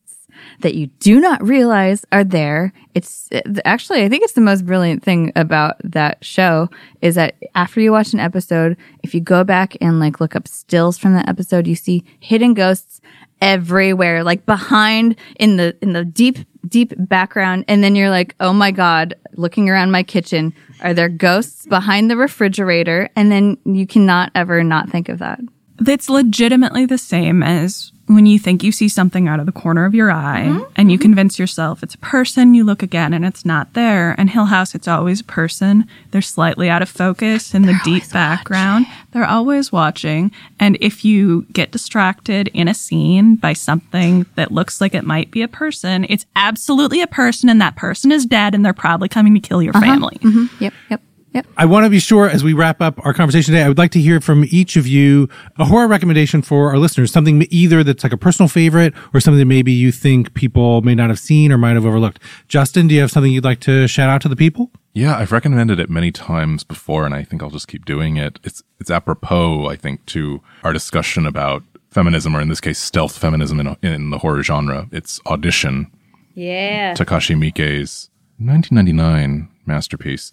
that 0.61 0.75
you 0.75 0.87
do 0.99 1.21
not 1.21 1.42
realize 1.42 2.05
are 2.12 2.25
there. 2.25 2.73
It's 2.95 3.29
uh, 3.33 3.40
actually, 3.64 4.05
I 4.05 4.09
think 4.09 4.25
it's 4.25 4.33
the 4.35 4.40
most 4.40 4.66
brilliant 4.66 5.03
thing 5.03 5.33
about 5.37 5.77
that 5.85 6.25
show 6.25 6.68
is 7.01 7.14
that 7.16 7.37
after 7.55 7.81
you 7.81 7.92
watch 7.92 8.12
an 8.12 8.21
episode, 8.21 8.77
if 9.03 9.14
you 9.14 9.21
go 9.21 9.45
back 9.45 9.77
and 9.81 10.01
like 10.01 10.21
look 10.21 10.37
up 10.37 10.49
stills 10.49 10.99
from 10.99 11.14
that 11.14 11.29
episode, 11.29 11.66
you 11.66 11.75
see 11.75 12.05
hidden 12.21 12.55
ghosts 12.55 13.01
everywhere, 13.40 14.23
like 14.23 14.47
behind 14.47 15.16
in 15.38 15.57
the, 15.57 15.77
in 15.83 15.92
the 15.92 16.05
deep, 16.05 16.38
deep 16.68 16.92
background. 16.97 17.64
And 17.66 17.83
then 17.83 17.97
you're 17.97 18.11
like, 18.11 18.35
oh 18.38 18.53
my 18.53 18.71
God, 18.71 19.14
looking 19.35 19.68
around 19.68 19.90
my 19.90 20.03
kitchen, 20.03 20.55
are 20.81 20.95
there 20.95 21.09
ghosts 21.09 21.66
behind 21.66 22.11
the 22.11 22.16
refrigerator? 22.16 23.09
And 23.16 23.33
then 23.33 23.59
you 23.64 23.87
cannot 23.87 24.31
ever 24.35 24.62
not 24.62 24.90
think 24.90 25.09
of 25.09 25.18
that. 25.18 25.40
That's 25.79 26.09
legitimately 26.09 26.87
the 26.87 26.99
same 26.99 27.42
as 27.42 27.92
when 28.14 28.27
you 28.27 28.38
think 28.38 28.62
you 28.62 28.72
see 28.72 28.88
something 28.88 29.29
out 29.29 29.40
of 29.40 29.46
the 29.46 29.53
corner 29.53 29.85
of 29.85 29.94
your 29.94 30.11
eye 30.11 30.44
mm-hmm. 30.46 30.72
and 30.77 30.90
you 30.90 30.98
convince 30.98 31.38
yourself 31.38 31.83
it's 31.83 31.94
a 31.94 31.98
person, 31.98 32.55
you 32.55 32.64
look 32.64 32.83
again 32.83 33.12
and 33.12 33.25
it's 33.25 33.44
not 33.44 33.72
there. 33.75 34.14
And 34.18 34.31
Hill 34.31 34.46
House, 34.46 34.75
it's 34.75 34.88
always 34.88 35.20
a 35.20 35.25
person. 35.25 35.87
They're 36.11 36.22
slightly 36.22 36.68
out 36.68 36.83
of 36.83 36.88
focus 36.88 37.55
in 37.55 37.62
They're 37.62 37.75
the 37.75 37.81
deep 37.85 38.11
background. 38.11 38.87
Watching. 38.87 39.07
They're 39.12 39.29
always 39.29 39.72
watching. 39.72 40.33
And 40.59 40.79
if 40.81 41.05
you 41.05 41.42
get 41.53 41.70
distracted 41.70 42.48
in 42.48 42.68
a 42.68 42.75
scene 42.75 43.37
by 43.37 43.53
something 43.53 44.27
that 44.35 44.53
looks 44.53 44.81
like 44.81 44.94
it 44.94 45.05
might 45.05 45.31
be 45.31 45.42
a 45.42 45.48
person, 45.48 46.07
it's 46.09 46.27
absolutely 46.37 47.03
a 47.03 47.07
person 47.07 47.48
and 47.48 47.61
that 47.61 47.77
person 47.77 48.12
is 48.12 48.27
dead 48.27 48.55
and 48.55 48.64
they're 48.64 48.72
probably 48.72 49.09
coming 49.09 49.35
to 49.35 49.40
kill 49.40 49.62
your 49.62 49.77
uh-huh. 49.77 49.87
family. 49.87 50.18
Mm-hmm. 50.20 50.64
Yep, 50.64 50.75
yep. 50.90 51.03
Yep. 51.35 51.47
I 51.57 51.64
want 51.64 51.85
to 51.85 51.90
be 51.90 51.99
sure 51.99 52.29
as 52.29 52.45
we 52.45 52.53
wrap 52.53 52.83
up 52.83 53.05
our 53.07 53.14
conversation 53.14 53.55
today, 53.55 53.64
I 53.64 53.68
would 53.68 53.79
like 53.79 53.90
to 53.92 54.01
hear 54.01 54.21
from 54.21 54.45
each 54.51 54.77
of 54.77 54.87
you 54.87 55.29
a 55.59 55.64
horror 55.64 55.88
recommendation 55.88 56.42
for 56.42 56.71
our 56.71 56.79
listeners, 56.79 57.11
something 57.11 57.47
either 57.51 57.83
that's 57.83 58.05
like 58.05 58.12
a 58.12 58.18
personal 58.18 58.49
favorite 58.49 58.92
or 59.14 59.21
something 59.21 59.38
that 59.38 59.47
maybe 59.47 59.73
you 59.73 59.92
think 59.92 60.35
people 60.35 60.83
may 60.83 60.95
not 60.95 61.09
have 61.09 61.18
seen 61.18 61.51
or 61.51 61.57
might 61.57 61.75
have 61.75 61.87
overlooked. 61.87 62.18
Justin, 62.49 62.87
do 62.87 62.95
you 62.95 63.01
have 63.01 63.11
something 63.11 63.33
you'd 63.33 63.45
like 63.45 63.61
to 63.61 63.87
shout 63.88 64.11
out 64.11 64.21
to 64.23 64.29
the 64.29 64.37
people? 64.37 64.71
Yeah, 64.92 65.16
I've 65.16 65.33
recommended 65.33 65.81
it 65.81 65.88
many 65.88 66.12
times 66.12 66.64
before 66.64 67.07
and 67.07 67.14
I 67.14 67.25
think 67.25 67.42
I'll 67.42 67.51
just 67.51 67.68
keep 67.68 67.87
doing 67.87 68.18
it. 68.18 68.38
It's 68.45 68.62
it's 68.79 68.90
apropos, 68.90 69.66
I 69.68 69.77
think, 69.77 70.05
to 70.07 70.42
our 70.64 70.73
discussion 70.75 71.27
about 71.27 71.62
feminism 71.88 72.37
or 72.37 72.42
in 72.42 72.49
this 72.49 72.61
case 72.61 72.79
stealth 72.79 73.16
feminism 73.16 73.59
in, 73.59 73.77
in 73.83 74.11
the 74.11 74.18
horror 74.18 74.42
genre. 74.42 74.88
It's 74.92 75.18
Audition. 75.27 75.90
Yeah. 76.35 76.95
Takashi 76.95 77.37
Miike's 77.37 78.11
1999 78.38 79.49
masterpiece 79.64 80.33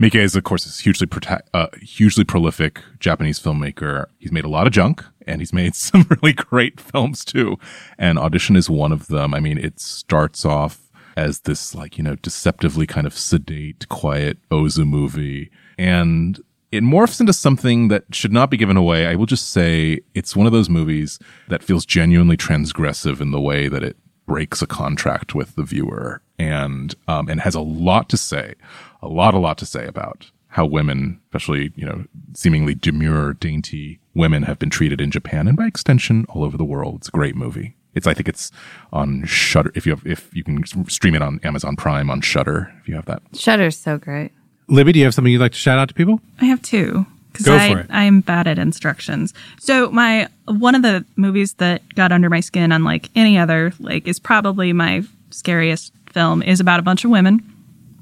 Miike 0.00 0.14
is, 0.14 0.36
of 0.36 0.44
course, 0.44 0.64
a 0.64 0.82
hugely, 0.82 1.08
uh, 1.52 1.66
hugely 1.82 2.22
prolific 2.22 2.82
Japanese 3.00 3.40
filmmaker. 3.40 4.06
He's 4.18 4.30
made 4.30 4.44
a 4.44 4.48
lot 4.48 4.66
of 4.66 4.72
junk 4.72 5.04
and 5.26 5.40
he's 5.40 5.52
made 5.62 5.74
some 5.74 6.06
really 6.08 6.32
great 6.32 6.80
films 6.80 7.24
too. 7.24 7.58
And 7.98 8.18
Audition 8.18 8.54
is 8.54 8.70
one 8.70 8.92
of 8.92 9.08
them. 9.08 9.34
I 9.34 9.40
mean, 9.40 9.58
it 9.58 9.80
starts 9.80 10.44
off 10.44 10.80
as 11.16 11.40
this 11.40 11.74
like, 11.74 11.98
you 11.98 12.04
know, 12.04 12.14
deceptively 12.16 12.86
kind 12.86 13.06
of 13.06 13.18
sedate, 13.18 13.88
quiet 13.88 14.38
Ozu 14.50 14.86
movie. 14.86 15.50
And 15.76 16.40
it 16.70 16.84
morphs 16.84 17.18
into 17.18 17.32
something 17.32 17.88
that 17.88 18.04
should 18.12 18.32
not 18.32 18.50
be 18.50 18.56
given 18.56 18.76
away. 18.76 19.06
I 19.06 19.16
will 19.16 19.26
just 19.26 19.50
say 19.50 20.00
it's 20.14 20.36
one 20.36 20.46
of 20.46 20.52
those 20.52 20.68
movies 20.68 21.18
that 21.48 21.62
feels 21.62 21.84
genuinely 21.84 22.36
transgressive 22.36 23.20
in 23.20 23.32
the 23.32 23.40
way 23.40 23.68
that 23.68 23.82
it 23.82 23.96
breaks 24.28 24.62
a 24.62 24.66
contract 24.66 25.34
with 25.34 25.56
the 25.56 25.64
viewer 25.64 26.22
and 26.38 26.94
um, 27.08 27.28
and 27.28 27.40
has 27.40 27.56
a 27.56 27.60
lot 27.60 28.08
to 28.10 28.16
say 28.16 28.54
a 29.02 29.08
lot, 29.08 29.34
a 29.34 29.38
lot 29.38 29.58
to 29.58 29.66
say 29.66 29.86
about 29.86 30.30
how 30.48 30.64
women, 30.64 31.20
especially, 31.26 31.72
you 31.76 31.84
know, 31.84 32.04
seemingly 32.34 32.74
demure, 32.74 33.34
dainty 33.34 34.00
women 34.14 34.44
have 34.44 34.58
been 34.58 34.70
treated 34.70 35.00
in 35.00 35.10
Japan 35.10 35.46
and 35.46 35.56
by 35.56 35.66
extension 35.66 36.24
all 36.28 36.42
over 36.42 36.56
the 36.56 36.64
world. 36.64 36.96
It's 36.96 37.08
a 37.08 37.12
great 37.12 37.36
movie. 37.36 37.76
It's, 37.94 38.06
I 38.06 38.14
think 38.14 38.28
it's 38.28 38.50
on 38.92 39.24
Shudder. 39.26 39.72
If 39.74 39.86
you 39.86 39.92
have, 39.92 40.06
if 40.06 40.34
you 40.34 40.44
can 40.44 40.64
stream 40.88 41.14
it 41.14 41.22
on 41.22 41.40
Amazon 41.42 41.76
Prime 41.76 42.10
on 42.10 42.20
Shudder, 42.20 42.72
if 42.80 42.88
you 42.88 42.94
have 42.94 43.06
that. 43.06 43.22
Shudder's 43.34 43.78
so 43.78 43.98
great. 43.98 44.32
Libby, 44.68 44.92
do 44.92 44.98
you 44.98 45.04
have 45.04 45.14
something 45.14 45.32
you'd 45.32 45.40
like 45.40 45.52
to 45.52 45.58
shout 45.58 45.78
out 45.78 45.88
to 45.88 45.94
people? 45.94 46.20
I 46.40 46.46
have 46.46 46.62
two. 46.62 47.06
Go 47.42 47.54
I, 47.54 47.72
for 47.72 47.80
it. 47.80 47.86
I'm 47.90 48.20
bad 48.20 48.46
at 48.46 48.58
instructions. 48.58 49.32
So 49.60 49.90
my 49.90 50.28
one 50.46 50.74
of 50.74 50.82
the 50.82 51.04
movies 51.16 51.54
that 51.54 51.82
got 51.94 52.10
under 52.10 52.28
my 52.28 52.40
skin, 52.40 52.72
unlike 52.72 53.10
any 53.14 53.38
other, 53.38 53.72
like 53.78 54.08
is 54.08 54.18
probably 54.18 54.72
my 54.72 55.04
scariest 55.30 55.92
film, 56.12 56.42
is 56.42 56.58
about 56.58 56.80
a 56.80 56.82
bunch 56.82 57.04
of 57.04 57.10
women 57.10 57.42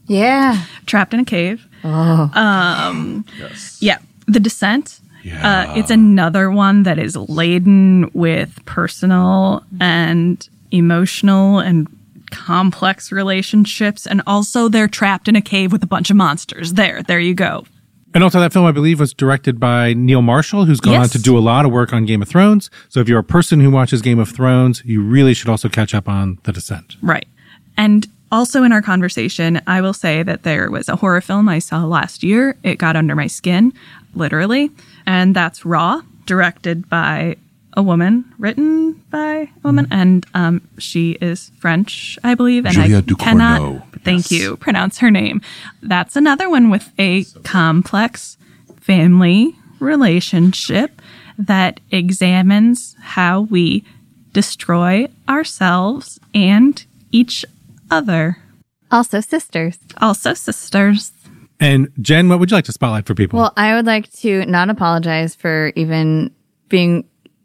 yeah. 0.07 0.65
Trapped 0.87 1.15
in 1.15 1.21
a 1.21 1.25
cave. 1.25 1.67
Oh. 1.85 2.31
Um, 2.35 3.25
yes. 3.39 3.79
Yeah. 3.81 3.99
The 4.27 4.41
Descent. 4.41 5.01
Yeah. 5.23 5.71
Uh, 5.71 5.75
it's 5.77 5.91
another 5.91 6.51
one 6.51 6.85
that 6.85 6.99
is 6.99 7.17
laden 7.17 8.11
with 8.15 8.65
personal 8.65 9.65
and 9.81 10.49
emotional 10.71 11.59
and 11.59 11.89
complex 12.31 13.11
relationships. 13.11 14.07
And 14.07 14.23
also, 14.27 14.69
they're 14.69 14.89
trapped 14.89 15.27
in 15.27 15.35
a 15.35 15.43
cave 15.43 15.73
with 15.73 15.83
a 15.83 15.87
bunch 15.87 16.11
of 16.11 16.17
monsters. 16.17 16.75
There, 16.75 17.03
there 17.03 17.21
you 17.21 17.35
go. 17.35 17.65
And 18.15 18.25
also, 18.25 18.41
that 18.41 18.53
film, 18.53 18.65
I 18.65 18.73
believe, 18.73 18.99
was 18.99 19.13
directed 19.13 19.61
by 19.61 19.93
Neil 19.93 20.23
Marshall, 20.23 20.65
who's 20.65 20.81
gone 20.81 20.95
Yes. 20.95 21.03
on 21.05 21.09
to 21.11 21.19
do 21.19 21.37
a 21.37 21.41
lot 21.41 21.67
of 21.67 21.73
work 21.73 21.93
on 21.93 22.07
Game 22.07 22.23
of 22.23 22.29
Thrones. 22.29 22.71
So 22.89 23.01
if 23.01 23.09
you're 23.09 23.19
a 23.19 23.25
person 23.25 23.61
who 23.61 23.71
watches 23.71 24.01
Game 24.01 24.19
of 24.19 24.31
Thrones, 24.31 24.83
you 24.87 25.03
really 25.03 25.35
should 25.35 25.49
also 25.51 25.69
catch 25.69 25.95
up 25.95 26.09
on 26.09 26.39
The 26.45 26.53
Descent. 26.53 26.97
Right. 27.03 27.27
And 27.77 28.07
also 28.33 28.63
in 28.63 28.73
our 28.73 28.81
conversation, 28.81 29.61
I 29.67 29.83
will 29.83 29.93
say 29.93 30.23
that 30.23 30.45
there 30.45 30.71
was 30.71 30.89
a 30.89 30.97
horror 30.97 31.21
film 31.21 31.47
I 31.49 31.59
saw 31.59 31.85
last 31.85 32.23
year. 32.23 32.57
It 32.63 32.77
got 32.79 32.97
under 32.97 33.15
my 33.15 33.27
skin, 33.27 33.73
literally. 34.15 34.71
And 35.05 35.37
that's 35.37 35.67
Raw, 35.67 36.01
directed 36.25 36.89
by 36.89 37.37
a 37.75 37.83
woman, 37.83 38.25
written 38.39 38.95
by 39.11 39.21
a 39.35 39.49
woman, 39.63 39.87
and 39.91 40.25
um, 40.33 40.63
she 40.79 41.13
is 41.21 41.51
French, 41.59 42.19
I 42.25 42.35
believe. 42.35 42.65
And 42.65 42.75
Julia 42.75 42.99
I 42.99 43.01
Ducournau. 43.03 43.19
cannot, 43.19 43.96
thank 44.07 44.31
Yes. 44.31 44.41
you, 44.41 44.57
pronounce 44.57 44.99
her 44.99 45.11
name. 45.11 45.41
That's 45.83 46.17
another 46.17 46.49
one 46.49 46.71
with 46.71 46.91
a 46.99 47.25
complex 47.45 48.39
family 48.81 49.55
relationship 49.81 51.03
that 51.39 51.81
examines 51.91 52.97
how 53.01 53.43
we 53.43 53.85
destroy 54.33 55.07
ourselves 55.29 56.19
and 56.35 56.85
each 57.13 57.45
other. 57.91 58.39
Also, 58.91 59.21
sisters. 59.21 59.79
Also, 59.99 60.35
sisters. 60.35 61.13
And 61.59 61.89
Jen, 62.01 62.29
what 62.29 62.39
would 62.39 62.51
you 62.51 62.57
like 62.57 62.65
to 62.67 62.73
spotlight 62.73 63.07
for 63.07 63.15
people? 63.15 63.39
Well, 63.39 63.53
I 63.57 63.75
would 63.75 63.87
like 63.87 64.11
to 64.21 64.45
not 64.47 64.71
apologize 64.71 65.35
for 65.35 65.73
even 65.75 66.31
being 66.69 67.05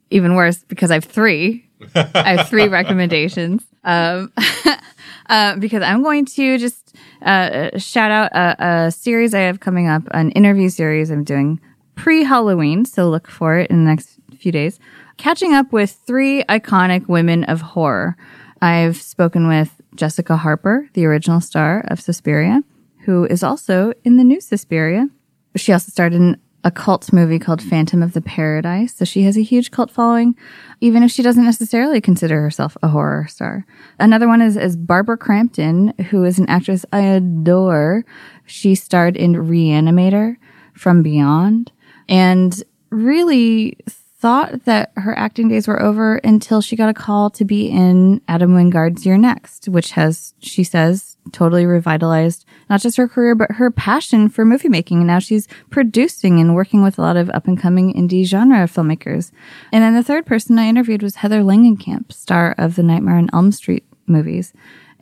even 0.09 0.35
worse 0.35 0.57
because 0.67 0.91
I 0.91 0.95
have 0.95 1.05
three. 1.05 1.65
I 1.95 2.35
have 2.35 2.49
three 2.49 2.67
recommendations. 2.67 3.63
Um, 3.83 4.31
uh, 5.31 5.55
because 5.55 5.81
I'm 5.81 6.03
going 6.03 6.25
to 6.25 6.57
just 6.57 6.95
uh, 7.21 7.77
shout 7.79 8.11
out 8.11 8.31
a, 8.33 8.63
a 8.63 8.91
series 8.91 9.33
I 9.33 9.39
have 9.39 9.61
coming 9.61 9.87
up, 9.87 10.03
an 10.11 10.31
interview 10.31 10.69
series 10.69 11.09
I'm 11.09 11.23
doing 11.23 11.59
pre 11.95 12.23
Halloween. 12.23 12.83
So 12.85 13.09
look 13.09 13.27
for 13.27 13.57
it 13.57 13.71
in 13.71 13.85
the 13.85 13.89
next 13.89 14.19
few 14.37 14.51
days. 14.51 14.77
Catching 15.17 15.53
up 15.53 15.71
with 15.71 15.91
three 16.05 16.43
iconic 16.43 17.07
women 17.07 17.45
of 17.45 17.61
horror. 17.61 18.17
I've 18.61 18.97
spoken 18.97 19.47
with 19.47 19.81
Jessica 19.95 20.35
Harper, 20.35 20.89
the 20.93 21.05
original 21.05 21.41
star 21.41 21.85
of 21.87 22.01
Suspiria, 22.01 22.61
who 23.05 23.25
is 23.25 23.41
also 23.41 23.93
in 24.03 24.17
the 24.17 24.23
new 24.23 24.41
Suspiria. 24.41 25.07
She 25.55 25.71
also 25.71 25.91
starred 25.91 26.13
in 26.13 26.39
a 26.63 26.71
cult 26.71 27.11
movie 27.11 27.39
called 27.39 27.61
Phantom 27.61 28.03
of 28.03 28.13
the 28.13 28.21
Paradise. 28.21 28.93
So 28.95 29.05
she 29.05 29.23
has 29.23 29.37
a 29.37 29.43
huge 29.43 29.71
cult 29.71 29.89
following, 29.89 30.35
even 30.79 31.03
if 31.03 31.11
she 31.11 31.23
doesn't 31.23 31.45
necessarily 31.45 32.01
consider 32.01 32.41
herself 32.41 32.77
a 32.83 32.87
horror 32.87 33.27
star. 33.27 33.65
Another 33.99 34.27
one 34.27 34.41
is, 34.41 34.57
is 34.57 34.75
Barbara 34.75 35.17
Crampton, 35.17 35.93
who 36.09 36.23
is 36.23 36.39
an 36.39 36.47
actress 36.49 36.85
I 36.91 37.01
adore. 37.01 38.05
She 38.45 38.75
starred 38.75 39.17
in 39.17 39.33
Reanimator 39.33 40.37
from 40.73 41.01
Beyond 41.01 41.71
and 42.07 42.63
really 42.89 43.77
thought 44.21 44.65
that 44.65 44.91
her 44.97 45.17
acting 45.17 45.49
days 45.49 45.67
were 45.67 45.81
over 45.81 46.17
until 46.17 46.61
she 46.61 46.75
got 46.75 46.89
a 46.89 46.93
call 46.93 47.31
to 47.31 47.43
be 47.43 47.67
in 47.67 48.21
Adam 48.27 48.53
Wingard's 48.53 49.03
You're 49.03 49.17
Next, 49.17 49.67
which 49.67 49.91
has, 49.93 50.35
she 50.39 50.63
says, 50.63 51.17
totally 51.31 51.65
revitalized 51.65 52.45
not 52.69 52.81
just 52.81 52.97
her 52.97 53.07
career, 53.07 53.33
but 53.33 53.53
her 53.53 53.71
passion 53.71 54.29
for 54.29 54.45
movie 54.45 54.69
making. 54.69 54.99
And 54.99 55.07
now 55.07 55.17
she's 55.17 55.47
producing 55.71 56.39
and 56.39 56.53
working 56.53 56.83
with 56.83 56.99
a 56.99 57.01
lot 57.01 57.17
of 57.17 57.31
up 57.31 57.47
and 57.47 57.59
coming 57.59 57.95
indie 57.95 58.23
genre 58.23 58.59
filmmakers. 58.67 59.31
And 59.71 59.83
then 59.83 59.95
the 59.95 60.03
third 60.03 60.27
person 60.27 60.59
I 60.59 60.67
interviewed 60.67 61.01
was 61.01 61.15
Heather 61.15 61.41
Langenkamp, 61.41 62.13
star 62.13 62.53
of 62.59 62.75
the 62.75 62.83
Nightmare 62.83 63.15
on 63.15 63.29
Elm 63.33 63.51
Street 63.51 63.85
movies, 64.05 64.53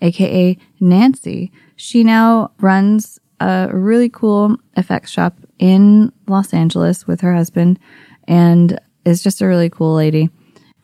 aka 0.02 0.58
Nancy. 0.80 1.52
She 1.76 2.06
now 2.06 2.52
runs 2.62 3.20
a 3.42 3.70
really 3.74 4.10
cool 4.10 4.56
effects 4.78 5.12
shop 5.12 5.38
in 5.60 6.14
Los 6.28 6.54
Angeles 6.54 7.06
with 7.06 7.20
her 7.20 7.36
husband 7.36 7.80
and 8.26 8.80
is 9.06 9.24
just 9.24 9.42
a 9.42 9.48
really 9.48 9.70
cool 9.70 9.96
lady. 9.96 10.30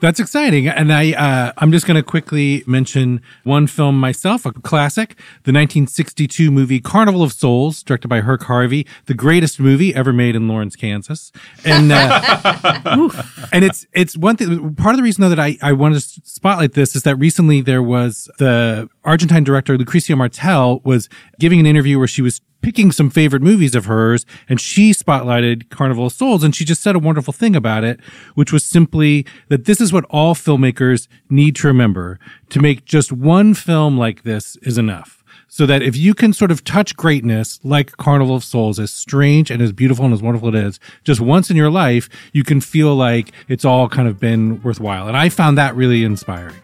That's 0.01 0.20
exciting. 0.20 0.68
And 0.68 0.91
I, 0.91 1.13
uh, 1.13 1.53
I'm 1.57 1.72
just 1.72 1.88
going 1.88 1.95
to 1.95 2.03
quickly 2.03 2.63
mention 2.68 3.22
one 3.43 3.66
film 3.66 3.97
myself, 3.97 4.45
a 4.45 4.51
classic, 4.51 5.16
the 5.43 5.53
1962 5.53 6.51
movie 6.51 6.82
Carnival 6.82 7.24
of 7.24 7.32
Souls, 7.32 7.82
directed 7.82 8.09
by 8.09 8.20
Herk 8.20 8.43
Harvey, 8.43 8.86
the 9.05 9.13
greatest 9.13 9.57
movie 9.57 9.95
ever 9.95 10.11
made 10.11 10.36
in 10.36 10.49
Lawrence, 10.49 10.76
Kansas. 10.76 11.32
And, 11.63 11.93
uh, 11.93 13.24
and 13.53 13.63
it's, 13.63 13.88
it's 13.93 14.18
one 14.18 14.36
thing, 14.36 14.76
part 14.76 14.93
of 14.95 14.97
the 14.97 15.03
reason 15.03 15.22
though 15.22 15.30
that 15.30 15.39
I, 15.39 15.57
I 15.61 15.72
wanted 15.72 16.01
to 16.01 16.22
spotlight 16.26 16.74
this 16.74 16.95
is 16.95 17.03
that 17.03 17.16
recently 17.16 17.61
there 17.61 17.82
was 17.82 18.30
the 18.38 18.89
Argentine 19.05 19.45
director 19.45 19.78
Lucrecia 19.78 20.18
Martel 20.18 20.82
was 20.84 21.07
giving 21.39 21.59
an 21.59 21.66
interview 21.66 21.97
where 21.97 22.07
she 22.07 22.22
was 22.22 22.41
picking 22.66 22.91
some 22.91 23.11
favorite 23.11 23.43
movies 23.43 23.76
of 23.76 23.86
hers 23.86 24.26
and 24.49 24.59
she 24.59 24.89
spotlighted 24.89 25.70
Carnival 25.70 26.07
of 26.07 26.13
Souls 26.13 26.43
and 26.43 26.55
she 26.55 26.66
just 26.66 26.82
said 26.82 26.95
a 26.95 26.99
wonderful 26.99 27.32
thing 27.32 27.55
about 27.55 27.84
it, 27.84 27.99
which 28.34 28.51
was 28.51 28.66
simply 28.66 29.24
that 29.49 29.66
this 29.66 29.80
is 29.80 29.93
what 29.93 30.03
all 30.05 30.34
filmmakers 30.34 31.07
need 31.30 31.55
to 31.57 31.68
remember. 31.68 32.20
To 32.49 32.59
make 32.59 32.84
just 32.84 33.11
one 33.11 33.53
film 33.53 33.99
like 33.99 34.24
this 34.24 34.55
is 34.63 34.80
enough. 34.80 35.24
So 35.47 35.68
that 35.68 35.84
if 35.84 35.95
you 35.95 36.16
can 36.16 36.34
sort 36.34 36.49
of 36.49 36.63
touch 36.63 36.95
greatness 36.95 37.59
like 37.63 37.97
Carnival 37.97 38.36
of 38.36 38.43
Souls, 38.43 38.80
as 38.80 38.91
strange 38.91 39.51
and 39.51 39.61
as 39.61 39.72
beautiful 39.72 40.03
and 40.03 40.13
as 40.16 40.24
wonderful 40.24 40.49
it 40.49 40.55
is, 40.55 40.80
just 41.03 41.22
once 41.22 41.51
in 41.51 41.55
your 41.55 41.70
life, 41.70 42.09
you 42.34 42.43
can 42.43 42.61
feel 42.61 42.95
like 42.95 43.32
it's 43.47 43.63
all 43.63 43.88
kind 43.88 44.07
of 44.07 44.20
been 44.20 44.59
worthwhile. 44.63 45.07
And 45.07 45.16
I 45.16 45.30
found 45.30 45.55
that 45.59 45.76
really 45.76 46.03
inspiring. 46.03 46.55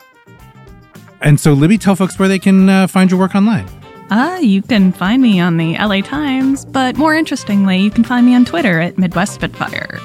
And 1.22 1.40
so, 1.40 1.54
Libby, 1.54 1.78
tell 1.78 1.96
folks 1.96 2.18
where 2.18 2.28
they 2.28 2.40
can 2.40 2.70
uh, 2.70 2.88
find 2.88 3.12
your 3.12 3.20
work 3.20 3.36
online. 3.36 3.81
Uh, 4.12 4.38
you 4.42 4.62
can 4.62 4.92
find 4.92 5.22
me 5.22 5.40
on 5.40 5.56
the 5.56 5.78
LA 5.78 6.02
Times, 6.02 6.66
but 6.66 6.98
more 6.98 7.16
interestingly, 7.16 7.80
you 7.80 7.90
can 7.90 8.04
find 8.04 8.26
me 8.26 8.36
on 8.36 8.44
Twitter 8.44 8.82
at 8.82 8.98
Midwest 8.98 9.36
Spitfire. 9.36 10.00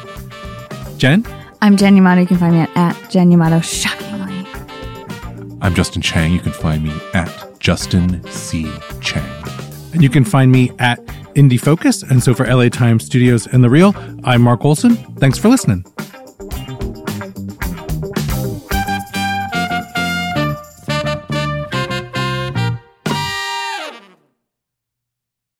Jen? 0.96 1.26
I'm 1.60 1.76
Jen 1.76 1.96
Yamato. 1.96 2.20
You 2.20 2.26
can 2.28 2.38
find 2.38 2.54
me 2.54 2.60
at, 2.60 2.70
at 2.76 3.10
Jen 3.10 3.32
Yamato, 3.32 3.58
shockingly. 3.58 4.46
I'm 5.60 5.74
Justin 5.74 6.02
Chang. 6.02 6.32
You 6.32 6.38
can 6.38 6.52
find 6.52 6.84
me 6.84 6.92
at 7.14 7.58
Justin 7.58 8.22
C. 8.30 8.70
Chang. 9.00 9.28
And 9.92 10.04
you 10.04 10.08
can 10.08 10.24
find 10.24 10.52
me 10.52 10.70
at 10.78 11.04
Indie 11.34 11.60
Focus. 11.60 12.04
And 12.04 12.22
so 12.22 12.32
for 12.32 12.46
LA 12.46 12.68
Times 12.68 13.04
Studios 13.04 13.48
and 13.48 13.64
The 13.64 13.70
Reel, 13.70 13.92
I'm 14.22 14.40
Mark 14.40 14.64
Olsen. 14.64 14.94
Thanks 15.16 15.36
for 15.36 15.48
listening. 15.48 15.84